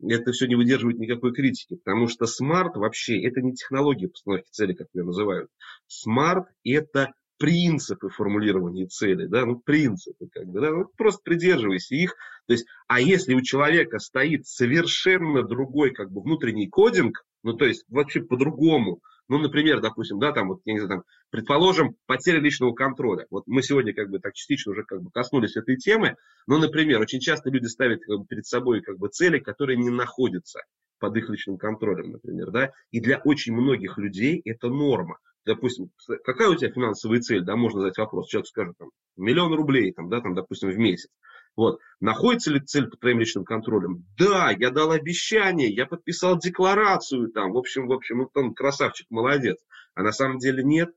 это 0.03 0.33
все 0.33 0.47
не 0.47 0.57
выдерживает 0.57 0.99
никакой 0.99 1.33
критики, 1.33 1.77
потому 1.77 2.09
что 2.09 2.27
SMART 2.27 2.77
вообще, 2.77 3.23
это 3.23 3.41
не 3.41 3.53
технология 3.53 4.09
постановки 4.09 4.49
цели, 4.51 4.73
как 4.73 4.89
ее 4.95 5.05
называют. 5.05 5.51
Смарт 5.87 6.49
это 6.65 7.13
принципы 7.39 8.09
формулирования 8.09 8.87
цели, 8.87 9.27
да, 9.27 9.45
ну, 9.45 9.59
принципы, 9.59 10.29
как 10.33 10.47
бы, 10.47 10.61
да, 10.61 10.71
ну, 10.71 10.87
просто 10.97 11.21
придерживайся 11.25 11.95
их. 11.97 12.15
То 12.47 12.55
есть, 12.55 12.67
а 12.89 13.01
если 13.01 13.35
у 13.35 13.41
человека 13.41 13.99
стоит 13.99 14.47
совершенно 14.47 15.43
другой, 15.43 15.93
как 15.93 16.11
бы, 16.11 16.23
внутренний 16.23 16.69
кодинг, 16.69 17.25
ну, 17.43 17.55
то 17.55 17.65
есть, 17.65 17.85
вообще 17.89 18.21
по-другому, 18.21 19.01
ну, 19.29 19.39
например, 19.39 19.81
допустим, 19.81 20.19
да, 20.19 20.33
там, 20.33 20.49
вот, 20.49 20.61
я 20.65 20.75
не 20.75 20.81
знаю, 20.81 21.01
там, 21.01 21.03
предположим, 21.31 21.97
потеря 22.07 22.41
личного 22.41 22.75
контроля. 22.75 23.27
Вот 23.31 23.45
мы 23.47 23.63
сегодня, 23.63 23.95
как 23.95 24.11
бы, 24.11 24.19
так 24.19 24.35
частично 24.35 24.73
уже, 24.73 24.85
как 24.85 25.03
бы, 25.03 25.11
коснулись 25.11 25.57
этой 25.57 25.77
темы, 25.77 26.17
но, 26.47 26.59
например, 26.59 27.01
очень 27.01 27.21
часто 27.21 27.51
люди 27.51 27.67
ставят 27.67 28.01
как 28.05 28.19
бы, 28.19 28.27
перед 28.27 28.47
собой, 28.47 28.83
как 28.83 28.99
бы, 28.99 29.09
цели, 29.09 29.39
которые 29.39 29.79
не 29.79 29.91
находятся 29.91 30.61
под 30.99 31.17
их 31.17 31.31
личным 31.31 31.57
контролем, 31.57 32.13
например, 32.13 32.51
да, 32.51 32.71
и 32.91 33.01
для 33.01 33.19
очень 33.19 33.55
многих 33.55 33.99
людей 33.99 34.41
это 34.45 34.69
норма 34.69 35.19
допустим, 35.45 35.91
какая 36.25 36.49
у 36.49 36.55
тебя 36.55 36.71
финансовая 36.71 37.21
цель, 37.21 37.43
да, 37.43 37.57
можно 37.57 37.81
задать 37.81 37.99
вопрос, 37.99 38.29
человек 38.29 38.47
скажет, 38.47 38.77
там, 38.79 38.91
миллион 39.17 39.55
рублей, 39.55 39.93
там, 39.93 40.09
да, 40.09 40.21
там, 40.21 40.35
допустим, 40.35 40.71
в 40.71 40.79
месяц. 40.79 41.11
Вот. 41.57 41.81
Находится 42.01 42.51
ли 42.51 42.61
цель 42.61 42.89
под 42.89 43.01
твоим 43.01 43.21
личным 43.21 43.45
контролем? 43.45 44.07
Да, 44.19 44.51
я 44.51 44.71
дал 44.71 44.91
обещание, 44.91 45.69
я 45.69 45.87
подписал 45.87 46.39
декларацию, 46.39 47.31
там, 47.31 47.53
в 47.53 47.59
общем, 47.59 47.87
в 47.89 47.93
общем, 47.93 48.21
вот 48.21 48.37
он 48.37 48.55
красавчик, 48.55 49.07
молодец. 49.11 49.59
А 49.95 50.03
на 50.03 50.13
самом 50.13 50.39
деле 50.39 50.65
нет. 50.65 50.95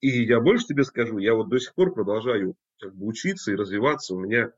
И 0.00 0.24
я 0.24 0.40
больше 0.40 0.66
тебе 0.66 0.84
скажу, 0.84 1.18
я 1.18 1.34
вот 1.34 1.48
до 1.48 1.58
сих 1.58 1.74
пор 1.74 1.92
продолжаю 1.92 2.54
как 2.78 2.94
бы 2.94 3.06
учиться 3.06 3.50
и 3.50 3.56
развиваться. 3.56 4.14
У 4.14 4.20
меня 4.20 4.52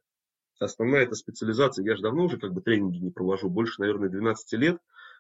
основная 0.59 1.05
эта 1.05 1.15
специализация, 1.15 1.85
я 1.85 1.97
же 1.97 2.03
давно 2.03 2.25
уже 2.25 2.39
как 2.39 2.53
бы 2.53 2.61
тренинги 2.61 2.99
не 2.99 3.11
провожу, 3.11 3.49
больше, 3.49 3.81
наверное, 3.81 4.09
12 4.09 4.53
лет, 4.55 4.79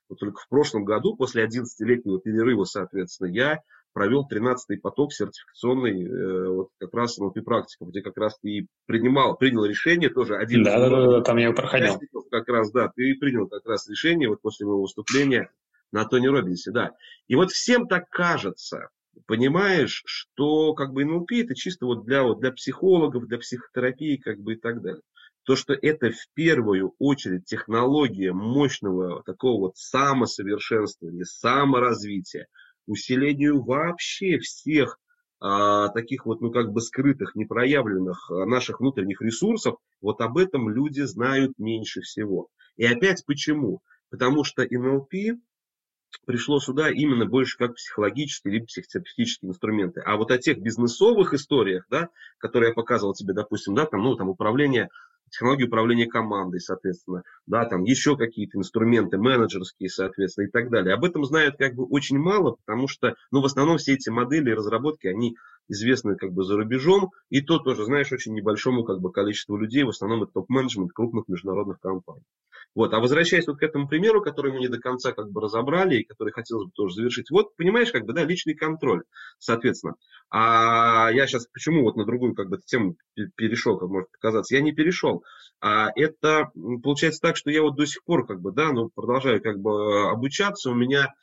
вот 0.08 0.18
только 0.18 0.40
в 0.40 0.48
прошлом 0.48 0.84
году, 0.84 1.16
после 1.16 1.44
11-летнего 1.44 2.20
перерыва, 2.20 2.64
соответственно, 2.64 3.28
я 3.28 3.62
провел 3.98 4.28
13-й 4.30 4.78
поток 4.78 5.12
сертификационный, 5.12 6.06
э, 6.06 6.48
вот 6.50 6.68
как 6.78 6.94
раз 6.94 7.18
NLP 7.18 7.42
практиков, 7.42 7.88
где 7.88 8.00
как 8.00 8.16
раз 8.16 8.38
ты 8.38 8.68
принимал, 8.86 9.36
принял 9.36 9.64
решение, 9.64 10.08
тоже 10.08 10.36
один 10.36 10.62
да, 10.62 10.78
да, 10.78 10.88
да, 10.88 11.06
да, 11.06 11.20
там 11.22 11.36
я 11.38 11.50
проходил. 11.50 11.98
Как 12.30 12.48
раз, 12.48 12.70
да, 12.70 12.92
ты 12.94 13.16
принял 13.16 13.48
как 13.48 13.66
раз 13.66 13.88
решение 13.88 14.28
вот 14.28 14.40
после 14.40 14.66
моего 14.66 14.82
выступления 14.82 15.50
на 15.90 16.04
Тони 16.04 16.28
Робинсе, 16.28 16.70
да. 16.70 16.92
И 17.26 17.34
вот 17.34 17.50
всем 17.50 17.88
так 17.88 18.08
кажется, 18.08 18.90
понимаешь, 19.26 20.04
что 20.06 20.74
как 20.74 20.92
бы 20.92 21.04
НЛП 21.04 21.32
это 21.32 21.56
чисто 21.56 21.86
вот 21.86 22.04
для, 22.04 22.22
вот 22.22 22.38
для 22.38 22.52
психологов, 22.52 23.26
для 23.26 23.38
психотерапии 23.38 24.16
как 24.16 24.38
бы 24.38 24.54
и 24.54 24.56
так 24.56 24.80
далее. 24.80 25.02
То, 25.42 25.56
что 25.56 25.74
это 25.74 26.10
в 26.10 26.28
первую 26.34 26.94
очередь 27.00 27.46
технология 27.46 28.32
мощного 28.32 29.24
такого 29.24 29.60
вот 29.60 29.76
самосовершенствования, 29.76 31.24
саморазвития, 31.24 32.46
усилению 32.88 33.62
вообще 33.62 34.38
всех 34.38 34.98
а, 35.40 35.88
таких 35.90 36.26
вот, 36.26 36.40
ну, 36.40 36.50
как 36.50 36.72
бы 36.72 36.80
скрытых, 36.80 37.36
непроявленных 37.36 38.30
а, 38.30 38.44
наших 38.44 38.80
внутренних 38.80 39.22
ресурсов, 39.22 39.76
вот 40.00 40.20
об 40.20 40.36
этом 40.36 40.68
люди 40.68 41.02
знают 41.02 41.52
меньше 41.58 42.00
всего. 42.00 42.48
И 42.76 42.84
опять 42.84 43.24
почему? 43.24 43.80
Потому 44.10 44.42
что 44.42 44.66
НЛП 44.68 45.38
пришло 46.26 46.58
сюда 46.58 46.90
именно 46.90 47.26
больше 47.26 47.56
как 47.56 47.74
психологические 47.74 48.54
или 48.56 48.64
психотерапевтические 48.64 49.50
инструменты. 49.50 50.00
А 50.00 50.16
вот 50.16 50.30
о 50.30 50.38
тех 50.38 50.58
бизнесовых 50.58 51.34
историях, 51.34 51.86
да, 51.88 52.08
которые 52.38 52.70
я 52.70 52.74
показывал 52.74 53.14
тебе, 53.14 53.34
допустим, 53.34 53.74
да, 53.74 53.86
там, 53.86 54.02
ну, 54.02 54.16
там 54.16 54.28
управление 54.28 54.88
технологии 55.30 55.64
управления 55.64 56.06
командой, 56.06 56.60
соответственно, 56.60 57.22
да, 57.46 57.64
там 57.64 57.84
еще 57.84 58.16
какие-то 58.16 58.58
инструменты 58.58 59.18
менеджерские, 59.18 59.88
соответственно, 59.88 60.46
и 60.46 60.50
так 60.50 60.70
далее. 60.70 60.94
Об 60.94 61.04
этом 61.04 61.24
знают 61.24 61.56
как 61.56 61.74
бы 61.74 61.84
очень 61.84 62.18
мало, 62.18 62.52
потому 62.52 62.88
что, 62.88 63.14
ну, 63.30 63.40
в 63.40 63.44
основном 63.44 63.78
все 63.78 63.94
эти 63.94 64.10
модели 64.10 64.50
и 64.50 64.54
разработки, 64.54 65.06
они 65.06 65.36
известны 65.68 66.16
как 66.16 66.32
бы 66.32 66.44
за 66.44 66.56
рубежом, 66.56 67.10
и 67.30 67.40
то 67.40 67.58
тоже, 67.58 67.84
знаешь, 67.84 68.12
очень 68.12 68.34
небольшому 68.34 68.84
как 68.84 69.00
бы 69.00 69.12
количеству 69.12 69.56
людей, 69.56 69.84
в 69.84 69.90
основном 69.90 70.22
это 70.22 70.32
топ-менеджмент 70.32 70.92
крупных 70.92 71.28
международных 71.28 71.80
компаний. 71.80 72.24
Вот. 72.74 72.92
А 72.92 73.00
возвращаясь 73.00 73.46
вот 73.46 73.58
к 73.58 73.62
этому 73.62 73.88
примеру, 73.88 74.22
который 74.22 74.52
мы 74.52 74.60
не 74.60 74.68
до 74.68 74.78
конца 74.78 75.12
как 75.12 75.30
бы 75.30 75.40
разобрали, 75.40 75.96
и 75.96 76.04
который 76.04 76.32
хотелось 76.32 76.66
бы 76.66 76.72
тоже 76.72 76.94
завершить, 76.94 77.30
вот, 77.30 77.56
понимаешь, 77.56 77.90
как 77.90 78.04
бы, 78.04 78.12
да, 78.12 78.24
личный 78.24 78.54
контроль, 78.54 79.02
соответственно. 79.38 79.94
А 80.30 81.10
я 81.12 81.26
сейчас 81.26 81.46
почему 81.46 81.82
вот 81.82 81.96
на 81.96 82.04
другую 82.04 82.34
как 82.34 82.48
бы 82.48 82.58
тему 82.58 82.96
перешел, 83.36 83.78
как 83.78 83.88
может 83.88 84.10
показаться, 84.12 84.54
я 84.54 84.60
не 84.60 84.72
перешел. 84.72 85.24
А 85.60 85.88
это 85.96 86.50
получается 86.82 87.20
так, 87.20 87.36
что 87.36 87.50
я 87.50 87.62
вот 87.62 87.76
до 87.76 87.86
сих 87.86 88.04
пор 88.04 88.26
как 88.26 88.40
бы, 88.40 88.52
да, 88.52 88.72
ну, 88.72 88.90
продолжаю 88.94 89.42
как 89.42 89.58
бы 89.58 90.10
обучаться, 90.10 90.70
у 90.70 90.74
меня 90.74 91.14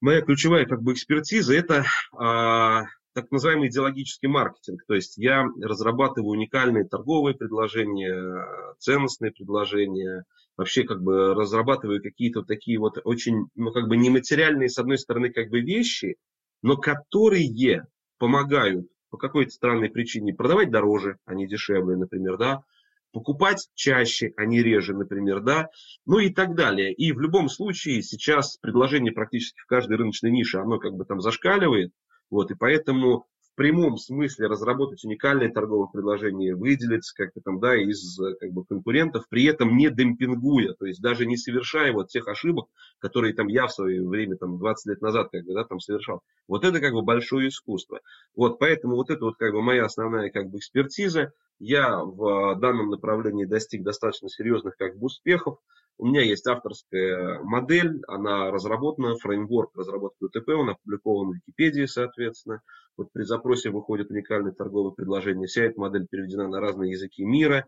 моя 0.00 0.20
ключевая 0.22 0.66
как 0.66 0.82
бы 0.82 0.92
экспертиза 0.92 1.54
это 1.54 1.84
а, 2.18 2.84
так 3.16 3.30
называемый 3.30 3.68
идеологический 3.68 4.26
маркетинг. 4.26 4.84
То 4.86 4.94
есть 4.94 5.16
я 5.16 5.46
разрабатываю 5.62 6.32
уникальные 6.32 6.84
торговые 6.84 7.34
предложения, 7.34 8.46
ценностные 8.78 9.32
предложения, 9.32 10.24
вообще 10.58 10.84
как 10.84 11.02
бы 11.02 11.32
разрабатываю 11.32 12.02
какие-то 12.02 12.42
такие 12.42 12.78
вот 12.78 12.98
очень, 13.04 13.46
ну 13.54 13.72
как 13.72 13.88
бы 13.88 13.96
нематериальные, 13.96 14.68
с 14.68 14.76
одной 14.76 14.98
стороны, 14.98 15.30
как 15.30 15.48
бы 15.48 15.60
вещи, 15.60 16.16
но 16.60 16.76
которые 16.76 17.86
помогают 18.18 18.86
по 19.08 19.16
какой-то 19.16 19.50
странной 19.50 19.88
причине 19.88 20.34
продавать 20.34 20.70
дороже, 20.70 21.16
а 21.24 21.32
не 21.32 21.46
дешевле, 21.46 21.96
например, 21.96 22.36
да, 22.36 22.64
покупать 23.12 23.70
чаще, 23.74 24.34
а 24.36 24.44
не 24.44 24.62
реже, 24.62 24.92
например, 24.92 25.40
да, 25.40 25.70
ну 26.04 26.18
и 26.18 26.28
так 26.28 26.54
далее. 26.54 26.92
И 26.92 27.12
в 27.12 27.20
любом 27.20 27.48
случае 27.48 28.02
сейчас 28.02 28.58
предложение 28.58 29.14
практически 29.14 29.58
в 29.60 29.66
каждой 29.66 29.96
рыночной 29.96 30.30
нише, 30.32 30.58
оно 30.58 30.78
как 30.78 30.92
бы 30.92 31.06
там 31.06 31.22
зашкаливает, 31.22 31.92
вот, 32.30 32.50
и 32.50 32.54
поэтому 32.54 33.26
прямом 33.56 33.96
смысле 33.96 34.46
разработать 34.46 35.04
уникальное 35.04 35.50
торговое 35.50 35.88
предложение, 35.88 36.54
выделиться 36.54 37.14
как-то 37.16 37.40
там, 37.40 37.58
да, 37.58 37.76
из 37.76 38.18
как 38.38 38.52
бы, 38.52 38.64
конкурентов, 38.64 39.28
при 39.28 39.44
этом 39.44 39.76
не 39.76 39.90
демпингуя, 39.90 40.74
то 40.74 40.86
есть 40.86 41.02
даже 41.02 41.26
не 41.26 41.36
совершая 41.36 41.92
вот 41.92 42.08
тех 42.08 42.28
ошибок, 42.28 42.68
которые 42.98 43.34
там 43.34 43.48
я 43.48 43.66
в 43.66 43.72
свое 43.72 44.06
время, 44.06 44.36
там, 44.36 44.58
20 44.58 44.86
лет 44.86 45.02
назад, 45.02 45.28
как 45.32 45.44
бы, 45.44 45.54
да, 45.54 45.64
там 45.64 45.80
совершал. 45.80 46.22
Вот 46.46 46.64
это 46.64 46.80
как 46.80 46.92
бы 46.92 47.02
большое 47.02 47.48
искусство. 47.48 48.00
Вот, 48.34 48.58
поэтому 48.58 48.96
вот 48.96 49.10
это 49.10 49.24
вот 49.24 49.36
как 49.36 49.52
бы 49.52 49.62
моя 49.62 49.84
основная 49.86 50.30
как 50.30 50.48
бы 50.50 50.58
экспертиза. 50.58 51.32
Я 51.58 52.04
в 52.04 52.54
данном 52.56 52.90
направлении 52.90 53.46
достиг 53.46 53.82
достаточно 53.82 54.28
серьезных 54.28 54.76
как 54.76 54.98
бы 54.98 55.06
успехов. 55.06 55.58
У 55.98 56.06
меня 56.06 56.20
есть 56.20 56.46
авторская 56.46 57.40
модель, 57.42 58.02
она 58.06 58.50
разработана, 58.50 59.16
фреймворк 59.16 59.74
разработки 59.74 60.24
УТП, 60.24 60.50
он 60.50 60.70
опубликован 60.70 61.30
в 61.30 61.34
Википедии, 61.36 61.86
соответственно. 61.86 62.60
Вот 62.96 63.12
при 63.12 63.22
запросе 63.24 63.70
выходит 63.70 64.10
уникальное 64.10 64.52
торговое 64.52 64.92
предложение. 64.92 65.46
Вся 65.46 65.64
эта 65.64 65.78
модель 65.78 66.06
переведена 66.10 66.48
на 66.48 66.60
разные 66.60 66.92
языки 66.92 67.24
мира. 67.24 67.66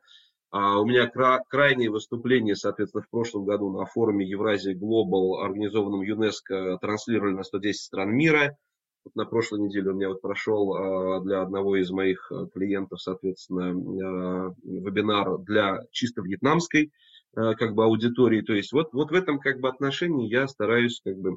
А 0.50 0.80
у 0.80 0.86
меня 0.86 1.06
кра- 1.06 1.42
крайнее 1.48 1.90
выступление, 1.90 2.56
соответственно, 2.56 3.02
в 3.02 3.10
прошлом 3.10 3.44
году 3.44 3.70
на 3.70 3.84
форуме 3.84 4.26
Евразия 4.26 4.74
Глобал, 4.74 5.40
организованном 5.40 6.00
ЮНЕСКО, 6.00 6.78
транслировали 6.80 7.34
на 7.34 7.42
110 7.42 7.80
стран 7.80 8.14
мира. 8.14 8.56
Вот 9.04 9.14
на 9.14 9.26
прошлой 9.26 9.60
неделе 9.60 9.90
у 9.90 9.94
меня 9.94 10.08
вот 10.08 10.22
прошел 10.22 10.74
а, 10.74 11.20
для 11.20 11.42
одного 11.42 11.76
из 11.76 11.90
моих 11.90 12.32
а, 12.32 12.46
клиентов, 12.46 13.00
соответственно, 13.00 13.70
а, 13.70 14.54
вебинар 14.64 15.38
для 15.38 15.80
чисто 15.90 16.22
вьетнамской 16.22 16.90
как 17.34 17.74
бы 17.74 17.84
аудитории. 17.84 18.40
То 18.40 18.54
есть 18.54 18.72
вот, 18.72 18.92
вот 18.94 19.10
в 19.10 19.14
этом 19.14 19.38
как 19.38 19.60
бы 19.60 19.68
отношении 19.68 20.28
я 20.28 20.48
стараюсь 20.48 21.00
как 21.04 21.16
бы 21.18 21.36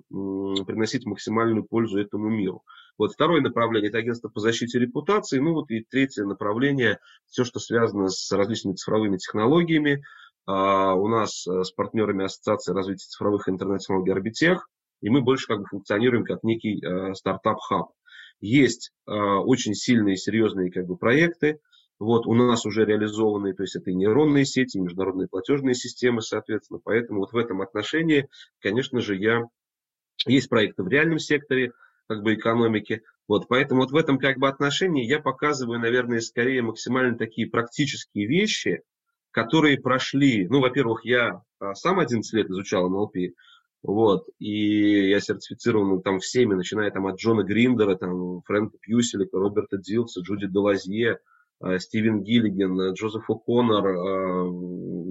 приносить 0.65 1.05
максимальную 1.05 1.65
пользу 1.65 1.99
этому 1.99 2.29
миру. 2.29 2.63
Вот 2.97 3.13
второе 3.13 3.41
направление– 3.41 3.89
это 3.89 3.97
агентство 3.97 4.29
по 4.29 4.39
защите 4.39 4.79
репутации. 4.79 5.39
Ну 5.39 5.53
вот 5.53 5.69
и 5.71 5.85
третье 5.89 6.23
направление– 6.23 6.99
все, 7.27 7.43
что 7.43 7.59
связано 7.59 8.09
с 8.09 8.31
различными 8.31 8.75
цифровыми 8.75 9.17
технологиями. 9.17 10.03
А, 10.45 10.93
у 10.95 11.07
нас 11.07 11.47
э, 11.47 11.63
с 11.63 11.71
партнерами 11.71 12.25
Ассоциации 12.25 12.73
развития 12.73 13.07
цифровых 13.07 13.47
интернет-технологий 13.47 14.11
Арбитех, 14.11 14.67
и 15.01 15.09
мы 15.09 15.21
больше 15.21 15.47
как 15.47 15.59
бы 15.59 15.65
функционируем 15.65 16.23
как 16.23 16.43
некий 16.43 16.83
э, 16.83 17.13
стартап-хаб. 17.13 17.91
Есть 18.43 18.91
очень 19.05 19.75
сильные, 19.75 20.17
серьезные 20.17 20.71
как 20.71 20.87
бы 20.87 20.97
проекты, 20.97 21.59
вот, 22.01 22.25
у 22.25 22.33
нас 22.33 22.65
уже 22.65 22.83
реализованы, 22.83 23.53
то 23.53 23.61
есть 23.61 23.75
это 23.75 23.91
и 23.91 23.93
нейронные 23.93 24.43
сети, 24.43 24.79
и 24.79 24.81
международные 24.81 25.27
платежные 25.27 25.75
системы, 25.75 26.23
соответственно. 26.23 26.79
Поэтому 26.83 27.19
вот 27.19 27.31
в 27.31 27.37
этом 27.37 27.61
отношении, 27.61 28.27
конечно 28.59 29.01
же, 29.01 29.15
я... 29.15 29.43
Есть 30.25 30.49
проекты 30.49 30.81
в 30.81 30.87
реальном 30.87 31.19
секторе, 31.19 31.73
как 32.11 32.23
бы 32.23 32.33
экономики. 32.33 33.03
Вот, 33.27 33.47
поэтому 33.47 33.81
вот 33.81 33.91
в 33.91 33.95
этом 33.95 34.19
как 34.19 34.37
бы 34.37 34.49
отношении 34.49 35.05
я 35.05 35.19
показываю, 35.19 35.79
наверное, 35.79 36.19
скорее 36.19 36.61
максимально 36.61 37.17
такие 37.17 37.47
практические 37.47 38.27
вещи, 38.27 38.81
которые 39.31 39.79
прошли, 39.79 40.45
ну, 40.49 40.59
во-первых, 40.59 41.05
я 41.05 41.41
а, 41.59 41.73
сам 41.73 41.99
11 41.99 42.33
лет 42.33 42.49
изучал 42.49 42.89
НЛП, 42.89 43.15
вот, 43.83 44.27
и 44.39 45.09
я 45.09 45.21
сертифицирован 45.21 46.01
там 46.01 46.19
всеми, 46.19 46.53
начиная 46.53 46.91
там 46.91 47.07
от 47.07 47.17
Джона 47.17 47.43
Гриндера, 47.43 47.95
там, 47.95 48.41
Фрэнка 48.41 48.77
Пьюселика, 48.81 49.37
Роберта 49.37 49.77
Дилса, 49.77 50.19
Джуди 50.19 50.47
Делазье, 50.47 51.19
Э, 51.63 51.79
Стивен 51.79 52.23
Гиллиген, 52.23 52.79
э, 52.79 52.93
Джозеф 52.93 53.29
О'Коннор, 53.29 53.85
э, 53.85 54.43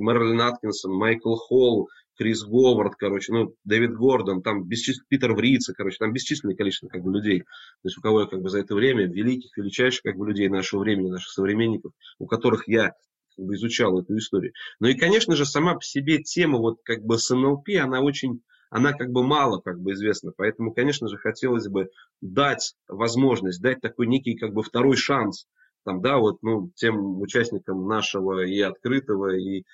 Мэрилин 0.02 0.40
Аткинсон, 0.40 0.92
Майкл 0.92 1.36
Холл, 1.36 1.88
Крис 2.20 2.44
Говард, 2.44 2.96
короче, 2.98 3.32
ну, 3.32 3.54
Дэвид 3.64 3.94
Гордон, 3.94 4.42
там 4.42 4.64
бесчисленное, 4.64 5.06
Питер 5.08 5.32
Врица, 5.32 5.72
короче, 5.72 5.96
там 5.98 6.12
бесчисленное 6.12 6.54
количество 6.54 6.86
как 6.88 7.02
бы 7.02 7.14
людей. 7.14 7.40
То 7.40 7.86
есть 7.86 7.96
у 7.96 8.02
кого 8.02 8.20
я 8.20 8.26
как 8.26 8.42
бы 8.42 8.50
за 8.50 8.58
это 8.58 8.74
время, 8.74 9.06
великих, 9.06 9.56
величайших 9.56 10.02
как 10.02 10.18
бы 10.18 10.28
людей 10.28 10.50
нашего 10.50 10.80
времени, 10.80 11.08
наших 11.08 11.30
современников, 11.30 11.92
у 12.18 12.26
которых 12.26 12.68
я 12.68 12.92
как 13.36 13.46
бы 13.46 13.54
изучал 13.54 13.98
эту 13.98 14.18
историю. 14.18 14.52
Ну 14.80 14.88
и, 14.88 14.98
конечно 14.98 15.34
же, 15.34 15.46
сама 15.46 15.76
по 15.76 15.82
себе 15.82 16.22
тема 16.22 16.58
вот 16.58 16.80
как 16.84 17.02
бы 17.02 17.16
с 17.16 17.34
НЛП, 17.34 17.70
она 17.80 18.02
очень 18.02 18.42
она 18.68 18.92
как 18.92 19.10
бы 19.12 19.22
мало 19.22 19.58
как 19.62 19.80
бы 19.80 19.92
известна. 19.92 20.32
Поэтому, 20.36 20.74
конечно 20.74 21.08
же, 21.08 21.16
хотелось 21.16 21.68
бы 21.68 21.88
дать 22.20 22.74
возможность, 22.86 23.62
дать 23.62 23.80
такой 23.80 24.06
некий 24.06 24.36
как 24.36 24.52
бы 24.52 24.62
второй 24.62 24.96
шанс 24.98 25.46
там, 25.84 26.02
да, 26.02 26.18
вот, 26.18 26.42
ну, 26.42 26.70
тем 26.74 27.20
участникам 27.20 27.86
нашего 27.86 28.44
и 28.44 28.60
открытого, 28.60 29.36
и, 29.36 29.64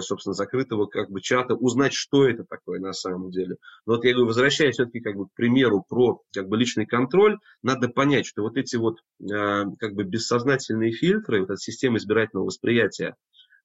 собственно, 0.00 0.34
закрытого 0.34 0.86
как 0.86 1.10
бы 1.10 1.20
чата 1.20 1.54
узнать, 1.54 1.92
что 1.92 2.28
это 2.28 2.44
такое 2.44 2.80
на 2.80 2.92
самом 2.92 3.30
деле. 3.30 3.56
Но 3.86 3.94
вот 3.94 4.04
я 4.04 4.12
говорю, 4.12 4.26
возвращаясь 4.26 4.74
все-таки 4.74 5.00
как 5.00 5.16
бы 5.16 5.26
к 5.26 5.32
примеру 5.34 5.84
про 5.88 6.20
как 6.32 6.48
бы 6.48 6.56
личный 6.56 6.86
контроль, 6.86 7.38
надо 7.62 7.88
понять, 7.88 8.26
что 8.26 8.42
вот 8.42 8.56
эти 8.56 8.76
вот 8.76 8.98
э, 9.20 9.64
как 9.78 9.94
бы 9.94 10.04
бессознательные 10.04 10.92
фильтры, 10.92 11.40
вот 11.40 11.50
эта 11.50 11.58
система 11.58 11.98
избирательного 11.98 12.46
восприятия, 12.46 13.14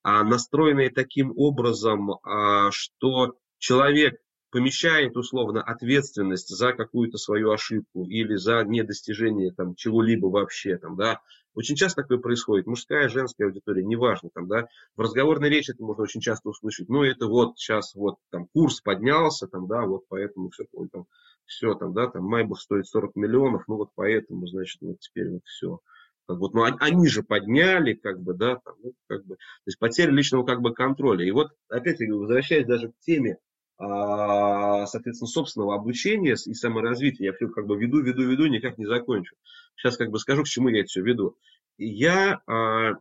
а 0.03 0.23
настроенные 0.23 0.89
таким 0.89 1.33
образом, 1.35 2.19
а, 2.23 2.69
что 2.71 3.35
человек 3.57 4.17
помещает 4.53 5.17
условно 5.17 5.63
ответственность 5.63 6.49
за 6.49 6.73
какую-то 6.73 7.17
свою 7.17 7.51
ошибку 7.51 8.05
или 8.05 8.35
за 8.35 8.63
недостижение 8.63 9.51
там 9.51 9.73
чего-либо 9.73 10.27
вообще 10.27 10.77
там, 10.77 10.95
да, 10.95 11.21
Очень 11.55 11.75
часто 11.75 12.03
такое 12.03 12.19
происходит. 12.19 12.67
Мужская, 12.67 13.09
женская 13.09 13.45
аудитория, 13.45 13.83
неважно. 13.83 14.29
Там, 14.31 14.47
да, 14.47 14.67
в 14.95 15.01
разговорной 15.01 15.49
речи 15.49 15.71
это 15.71 15.83
можно 15.83 16.03
очень 16.03 16.21
часто 16.21 16.49
услышать. 16.49 16.87
Ну, 16.87 17.03
это 17.03 17.25
вот 17.25 17.57
сейчас 17.57 17.95
вот 17.95 18.17
там 18.29 18.45
курс 18.53 18.79
поднялся, 18.79 19.47
там, 19.47 19.67
да, 19.67 19.87
вот 19.87 20.03
поэтому 20.07 20.51
все, 20.51 20.65
там, 20.91 21.07
все 21.45 21.73
там, 21.73 21.93
да, 21.93 22.07
там 22.07 22.23
Майбах 22.23 22.61
стоит 22.61 22.85
40 22.85 23.15
миллионов, 23.15 23.63
ну 23.67 23.77
вот 23.77 23.89
поэтому, 23.95 24.45
значит, 24.45 24.79
вот 24.81 24.99
теперь 24.99 25.31
вот 25.31 25.45
все. 25.45 25.79
Как 26.27 26.37
вот, 26.37 26.53
ну, 26.53 26.63
они 26.79 27.07
же 27.07 27.23
подняли, 27.23 27.93
как 27.93 28.21
бы, 28.21 28.35
да, 28.35 28.57
там, 28.57 28.75
ну, 28.83 28.93
как 29.07 29.25
бы, 29.25 29.35
то 29.35 29.65
есть 29.65 29.79
потеря 29.79 30.11
личного 30.11 30.45
как 30.45 30.61
бы 30.61 30.75
контроля. 30.75 31.25
И 31.25 31.31
вот, 31.31 31.49
опять 31.69 31.99
я 31.99 32.13
возвращаясь 32.13 32.67
даже 32.67 32.89
к 32.89 32.99
теме, 32.99 33.33
а, 33.33 33.37
соответственно, 33.77 35.27
собственного 35.27 35.75
обучения 35.75 36.33
и 36.33 36.53
саморазвития, 36.53 37.27
я 37.27 37.33
все 37.33 37.47
как 37.47 37.65
бы 37.65 37.77
веду, 37.77 38.01
веду, 38.01 38.23
веду, 38.23 38.45
никак 38.45 38.77
не 38.77 38.85
закончу. 38.85 39.35
Сейчас 39.75 39.97
как 39.97 40.09
бы 40.09 40.19
скажу, 40.19 40.43
к 40.43 40.47
чему 40.47 40.69
я 40.69 40.81
это 40.81 40.87
все 40.87 41.01
веду. 41.01 41.35
Я 41.77 42.41
а, 42.45 42.93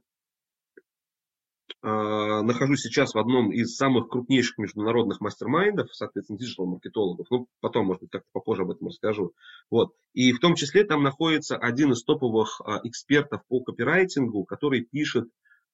а, 1.84 2.42
нахожусь 2.42 2.82
сейчас 2.82 3.14
в 3.14 3.18
одном 3.18 3.50
из 3.50 3.76
самых 3.76 4.08
крупнейших 4.08 4.56
международных 4.58 5.20
мастер-майндов, 5.20 5.94
соответственно, 5.94 6.38
диджитал-маркетологов. 6.38 7.26
Ну, 7.30 7.48
потом, 7.60 7.86
может 7.86 8.02
быть, 8.02 8.10
как-то 8.10 8.28
попозже 8.32 8.62
об 8.62 8.70
этом 8.70 8.86
расскажу. 8.86 9.32
Вот. 9.68 9.92
И 10.14 10.32
в 10.32 10.38
том 10.38 10.54
числе 10.54 10.84
там 10.84 11.02
находится 11.02 11.56
один 11.56 11.92
из 11.92 12.04
топовых 12.04 12.60
а, 12.60 12.80
экспертов 12.84 13.42
по 13.48 13.60
копирайтингу, 13.60 14.44
который 14.44 14.82
пишет 14.82 15.28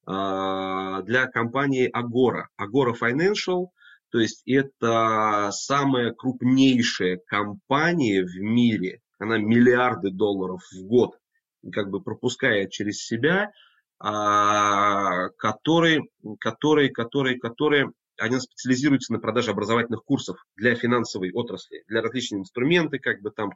а, 0.06 1.02
для 1.02 1.26
компании 1.26 1.90
Agora. 1.94 2.46
Agora 2.58 2.94
Financial. 2.98 3.66
То 4.10 4.18
есть 4.18 4.42
это 4.46 5.50
самая 5.52 6.12
крупнейшая 6.12 7.20
компания 7.26 8.24
в 8.24 8.36
мире. 8.40 9.00
Она 9.18 9.38
миллиарды 9.38 10.10
долларов 10.10 10.62
в 10.72 10.82
год 10.84 11.18
как 11.72 11.90
бы 11.90 12.00
пропускает 12.00 12.70
через 12.70 13.04
себя 13.04 13.50
а, 14.00 15.28
которые, 15.30 16.02
которые, 16.38 16.90
которые, 16.90 17.38
которые, 17.38 17.92
они 18.16 18.38
специализируются 18.38 19.12
на 19.12 19.18
продаже 19.18 19.50
образовательных 19.50 20.04
курсов 20.04 20.44
для 20.56 20.74
финансовой 20.74 21.32
отрасли, 21.32 21.84
для 21.88 22.00
различных 22.02 22.40
инструменты, 22.40 22.98
как 22.98 23.20
бы 23.22 23.30
там, 23.30 23.52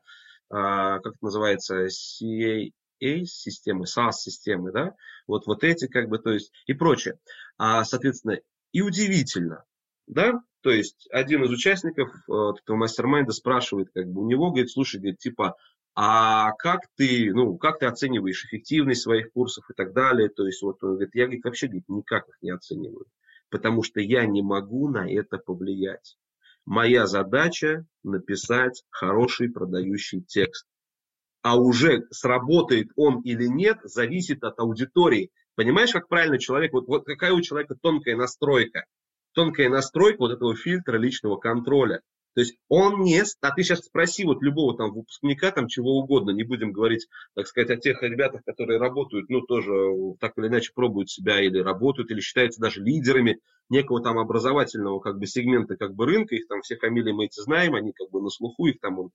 а, 0.51 0.99
как 0.99 1.15
это 1.15 1.25
называется, 1.25 1.87
CAA 1.87 3.25
системы, 3.25 3.85
SAS 3.85 4.13
системы, 4.13 4.73
да, 4.73 4.95
вот, 5.27 5.47
вот 5.47 5.63
эти, 5.63 5.87
как 5.87 6.09
бы, 6.09 6.19
то 6.19 6.31
есть, 6.31 6.53
и 6.67 6.75
прочее. 6.75 7.19
А, 7.57 7.85
соответственно, 7.85 8.39
и 8.73 8.81
удивительно, 8.81 9.65
да, 10.13 10.43
то 10.63 10.71
есть 10.71 11.09
один 11.11 11.45
из 11.45 11.51
участников 11.51 12.09
э, 12.09 12.33
этого 12.33 12.77
мастер-майнда 12.77 13.33
спрашивает, 13.33 13.89
как 13.93 14.07
бы 14.07 14.23
у 14.23 14.29
него, 14.29 14.51
говорит, 14.51 14.71
слушай, 14.71 14.97
говорит, 14.99 15.19
типа, 15.19 15.57
а 15.95 16.53
как 16.53 16.81
ты, 16.97 17.33
ну, 17.35 17.59
как 17.59 17.79
ты 17.79 17.87
оцениваешь 17.87 18.45
эффективность 18.45 19.03
своих 19.03 19.33
курсов 19.33 19.65
и 19.71 19.75
так 19.75 19.93
далее. 19.93 20.29
То 20.31 20.47
есть, 20.47 20.63
вот 20.63 20.83
он 20.83 20.93
говорит, 20.93 21.15
я 21.15 21.25
говорит, 21.25 21.45
вообще 21.45 21.67
говорит, 21.67 21.89
никак 21.89 22.29
их 22.29 22.37
не 22.41 22.51
оцениваю, 22.51 23.07
потому 23.51 23.83
что 23.83 24.01
я 24.01 24.25
не 24.25 24.43
могу 24.43 24.89
на 24.89 25.11
это 25.11 25.39
повлиять. 25.39 26.17
Моя 26.65 27.07
задача 27.07 27.85
написать 28.05 28.85
хороший 28.91 29.51
продающий 29.51 30.23
текст. 30.23 30.67
А 31.43 31.59
уже 31.59 32.07
сработает 32.11 32.89
он 32.95 33.21
или 33.23 33.47
нет, 33.47 33.79
зависит 33.83 34.45
от 34.45 34.61
аудитории. 34.61 35.31
Понимаешь, 35.57 35.93
как 35.93 36.09
правильно 36.09 36.39
человек, 36.39 36.73
вот, 36.73 36.87
вот 36.87 37.05
какая 37.05 37.33
у 37.33 37.41
человека 37.41 37.75
тонкая 37.75 38.17
настройка. 38.17 38.85
Тонкая 39.35 39.69
настройка 39.69 40.19
вот 40.21 40.33
этого 40.33 40.55
фильтра 40.55 40.97
личного 40.99 41.37
контроля. 41.37 42.03
То 42.35 42.41
есть 42.41 42.57
он 42.69 43.03
не... 43.03 43.23
А 43.41 43.51
ты 43.51 43.63
сейчас 43.63 43.81
спроси 43.81 44.25
вот 44.25 44.43
любого 44.43 44.77
там 44.77 44.93
выпускника, 44.93 45.51
там 45.51 45.69
чего 45.69 45.99
угодно, 45.99 46.31
не 46.31 46.45
будем 46.45 46.73
говорить, 46.73 47.07
так 47.35 47.47
сказать, 47.47 47.71
о 47.71 47.77
тех 47.77 48.03
ребятах, 48.03 48.43
которые 48.45 48.79
работают, 48.79 49.29
ну, 49.29 49.43
тоже 49.43 49.73
так 50.19 50.33
или 50.39 50.47
иначе 50.47 50.73
пробуют 50.75 51.11
себя 51.11 51.41
или 51.41 51.59
работают, 51.59 52.11
или 52.11 52.21
считаются 52.21 52.61
даже 52.61 52.83
лидерами 52.83 53.39
некого 53.69 54.03
там 54.03 54.19
образовательного 54.19 55.01
как 55.01 55.19
бы 55.19 55.27
сегмента 55.27 55.77
как 55.77 55.95
бы 55.95 56.07
рынка, 56.07 56.35
их 56.35 56.47
там 56.49 56.63
все 56.63 56.77
фамилии 56.77 57.13
мы 57.13 57.27
эти 57.27 57.41
знаем, 57.41 57.75
они 57.75 57.93
как 57.93 58.11
бы 58.11 58.23
на 58.23 58.31
слуху, 58.31 58.67
их 58.67 58.81
там 58.81 58.99
он, 58.99 59.11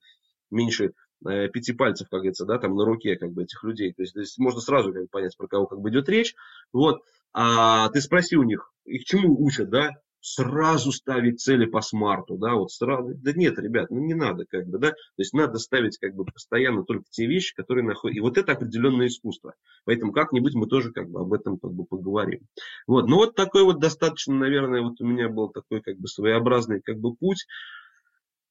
меньше 0.52 0.94
э, 1.28 1.48
пяти 1.50 1.74
пальцев, 1.74 2.08
как 2.10 2.20
говорится, 2.20 2.46
да, 2.46 2.58
там 2.60 2.76
на 2.76 2.86
руке 2.86 3.16
как 3.16 3.32
бы 3.32 3.44
этих 3.44 3.64
людей. 3.64 3.94
То 3.94 4.04
есть, 4.04 4.14
то 4.14 4.20
есть 4.20 4.38
можно 4.38 4.62
сразу 4.62 4.94
как 4.94 5.04
бы, 5.04 5.08
понять, 5.08 5.36
про 5.38 5.48
кого 5.48 5.66
как 5.66 5.80
бы 5.80 5.90
идет 5.90 6.08
речь. 6.10 6.36
Вот. 6.72 7.02
А 7.34 7.90
ты 7.90 8.02
спроси 8.02 8.36
у 8.36 8.44
них, 8.44 8.72
их 8.86 9.06
чему 9.06 9.44
учат, 9.44 9.70
да? 9.70 9.92
Сразу 10.28 10.92
ставить 10.92 11.40
цели 11.40 11.66
по 11.66 11.82
смарту, 11.82 12.38
да, 12.38 12.56
вот 12.56 12.72
сразу, 12.72 13.14
да 13.16 13.32
нет, 13.34 13.58
ребят, 13.60 13.90
ну 13.90 14.00
не 14.00 14.14
надо, 14.14 14.46
как 14.46 14.68
бы, 14.68 14.78
да, 14.78 14.92
то 14.92 14.96
есть 15.18 15.34
надо 15.34 15.58
ставить 15.58 15.98
как 15.98 16.16
бы 16.16 16.26
постоянно 16.26 16.84
только 16.84 17.06
те 17.10 17.26
вещи, 17.26 17.56
которые 17.56 17.86
находят, 17.86 18.18
и 18.18 18.22
вот 18.22 18.38
это 18.38 18.52
определенное 18.52 19.08
искусство, 19.08 19.54
поэтому 19.86 20.12
как-нибудь 20.12 20.54
мы 20.54 20.68
тоже 20.68 20.92
как 20.92 21.10
бы 21.10 21.22
об 21.22 21.34
этом 21.34 21.58
как 21.58 21.72
бы 21.72 21.86
поговорим. 21.86 22.42
Вот, 22.88 23.08
ну 23.08 23.18
вот 23.18 23.36
такой 23.36 23.64
вот 23.64 23.80
достаточно, 23.80 24.36
наверное, 24.36 24.82
вот 24.82 25.00
у 25.00 25.06
меня 25.06 25.30
был 25.30 25.50
такой 25.50 25.82
как 25.82 25.98
бы 25.98 26.08
своеобразный 26.08 26.82
как 26.82 27.00
бы 27.00 27.16
путь, 27.16 27.46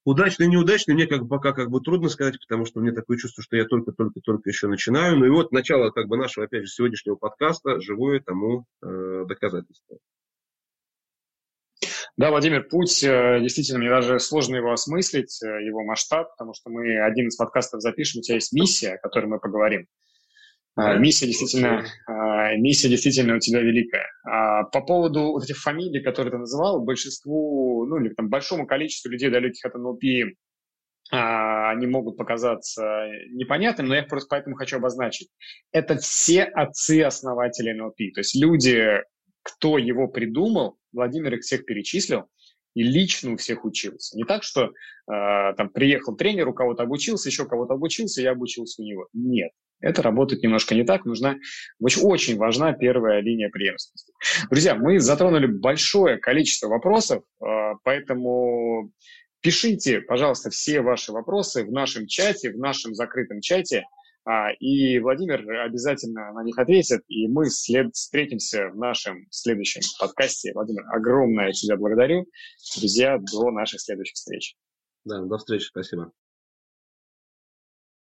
Удачный, 0.06 0.46
неудачный, 0.46 0.94
мне 0.94 1.08
как 1.08 1.22
бы 1.22 1.28
пока 1.28 1.52
как 1.52 1.68
бы 1.68 1.80
трудно 1.80 2.08
сказать, 2.08 2.38
потому 2.38 2.64
что 2.64 2.78
мне 2.78 2.92
такое 2.92 3.16
чувство, 3.16 3.42
что 3.42 3.56
я 3.56 3.64
только-только-только 3.64 4.48
еще 4.48 4.68
начинаю. 4.68 5.18
Ну 5.18 5.24
и 5.24 5.30
вот 5.30 5.50
начало 5.50 5.90
как 5.90 6.06
бы 6.06 6.16
нашего, 6.16 6.46
опять 6.46 6.62
же, 6.62 6.68
сегодняшнего 6.68 7.16
подкаста, 7.16 7.80
живое 7.80 8.20
тому 8.20 8.66
э, 8.84 9.24
доказательство. 9.26 9.98
Да, 12.16 12.30
Владимир, 12.30 12.62
путь, 12.64 13.02
э, 13.04 13.40
действительно, 13.40 13.78
мне 13.78 13.90
даже 13.90 14.18
сложно 14.18 14.56
его 14.56 14.72
осмыслить, 14.72 15.38
э, 15.42 15.64
его 15.64 15.84
масштаб, 15.84 16.30
потому 16.30 16.54
что 16.54 16.70
мы 16.70 16.98
один 16.98 17.28
из 17.28 17.36
подкастов 17.36 17.82
запишем, 17.82 18.20
у 18.20 18.22
тебя 18.22 18.36
есть 18.36 18.52
миссия, 18.52 18.94
о 18.94 18.98
которой 18.98 19.26
мы 19.26 19.38
поговорим. 19.38 19.86
А, 20.78 20.94
миссия 20.96 21.26
действительно, 21.26 21.86
а, 22.06 22.54
миссия 22.56 22.88
действительно 22.88 23.36
у 23.36 23.38
тебя 23.38 23.60
великая. 23.60 24.06
А 24.24 24.64
по 24.64 24.82
поводу 24.82 25.32
вот 25.32 25.44
этих 25.44 25.56
фамилий, 25.56 26.02
которые 26.02 26.32
ты 26.32 26.38
называл, 26.38 26.80
большинству, 26.80 27.86
ну 27.86 27.98
или 27.98 28.10
там 28.10 28.28
большому 28.28 28.66
количеству 28.66 29.10
людей, 29.10 29.30
далеких 29.30 29.64
от 29.64 29.74
НЛП, 29.74 30.02
они 31.08 31.86
могут 31.86 32.16
показаться 32.16 33.06
непонятными, 33.30 33.88
но 33.88 33.94
я 33.94 34.02
их 34.02 34.08
просто 34.08 34.26
поэтому 34.28 34.56
хочу 34.56 34.76
обозначить. 34.76 35.28
Это 35.70 35.96
все 35.96 36.42
отцы-основатели 36.42 37.72
НЛП. 37.72 37.96
То 38.14 38.20
есть 38.20 38.34
люди, 38.34 39.02
кто 39.46 39.78
его 39.78 40.08
придумал, 40.08 40.76
Владимир 40.92 41.34
их 41.34 41.42
всех 41.42 41.64
перечислил 41.64 42.24
и 42.74 42.82
лично 42.82 43.32
у 43.32 43.36
всех 43.36 43.64
учился. 43.64 44.16
Не 44.16 44.24
так, 44.24 44.42
что 44.42 44.64
э, 44.64 44.70
там 45.06 45.68
приехал 45.70 46.16
тренер, 46.16 46.48
у 46.48 46.52
кого-то 46.52 46.82
обучился, 46.82 47.28
еще 47.28 47.46
кого-то 47.46 47.74
обучился, 47.74 48.22
я 48.22 48.32
обучился 48.32 48.82
у 48.82 48.84
него. 48.84 49.06
Нет. 49.12 49.52
Это 49.80 50.02
работает 50.02 50.42
немножко 50.42 50.74
не 50.74 50.84
так. 50.84 51.04
Нужна 51.04 51.36
очень, 51.80 52.02
очень 52.02 52.36
важна 52.36 52.72
первая 52.72 53.20
линия 53.20 53.50
преемственности. 53.50 54.12
Друзья, 54.50 54.74
мы 54.74 54.98
затронули 54.98 55.46
большое 55.46 56.16
количество 56.18 56.68
вопросов, 56.68 57.22
э, 57.40 57.46
поэтому 57.84 58.90
пишите, 59.42 60.00
пожалуйста, 60.00 60.50
все 60.50 60.80
ваши 60.80 61.12
вопросы 61.12 61.64
в 61.64 61.70
нашем 61.70 62.08
чате, 62.08 62.50
в 62.50 62.58
нашем 62.58 62.94
закрытом 62.94 63.40
чате. 63.40 63.84
А, 64.28 64.50
и 64.58 64.98
Владимир 64.98 65.48
обязательно 65.64 66.32
на 66.32 66.42
них 66.42 66.58
ответит, 66.58 67.02
и 67.06 67.28
мы 67.28 67.48
след... 67.48 67.94
встретимся 67.94 68.70
в 68.70 68.76
нашем 68.76 69.26
следующем 69.30 69.82
подкасте. 70.00 70.52
Владимир, 70.52 70.82
огромное 70.92 71.52
тебя 71.52 71.76
благодарю. 71.76 72.26
Друзья, 72.76 73.18
до 73.18 73.52
наших 73.52 73.80
следующих 73.80 74.14
встреч. 74.14 74.56
Да, 75.04 75.22
до 75.22 75.38
встречи, 75.38 75.66
спасибо. 75.66 76.10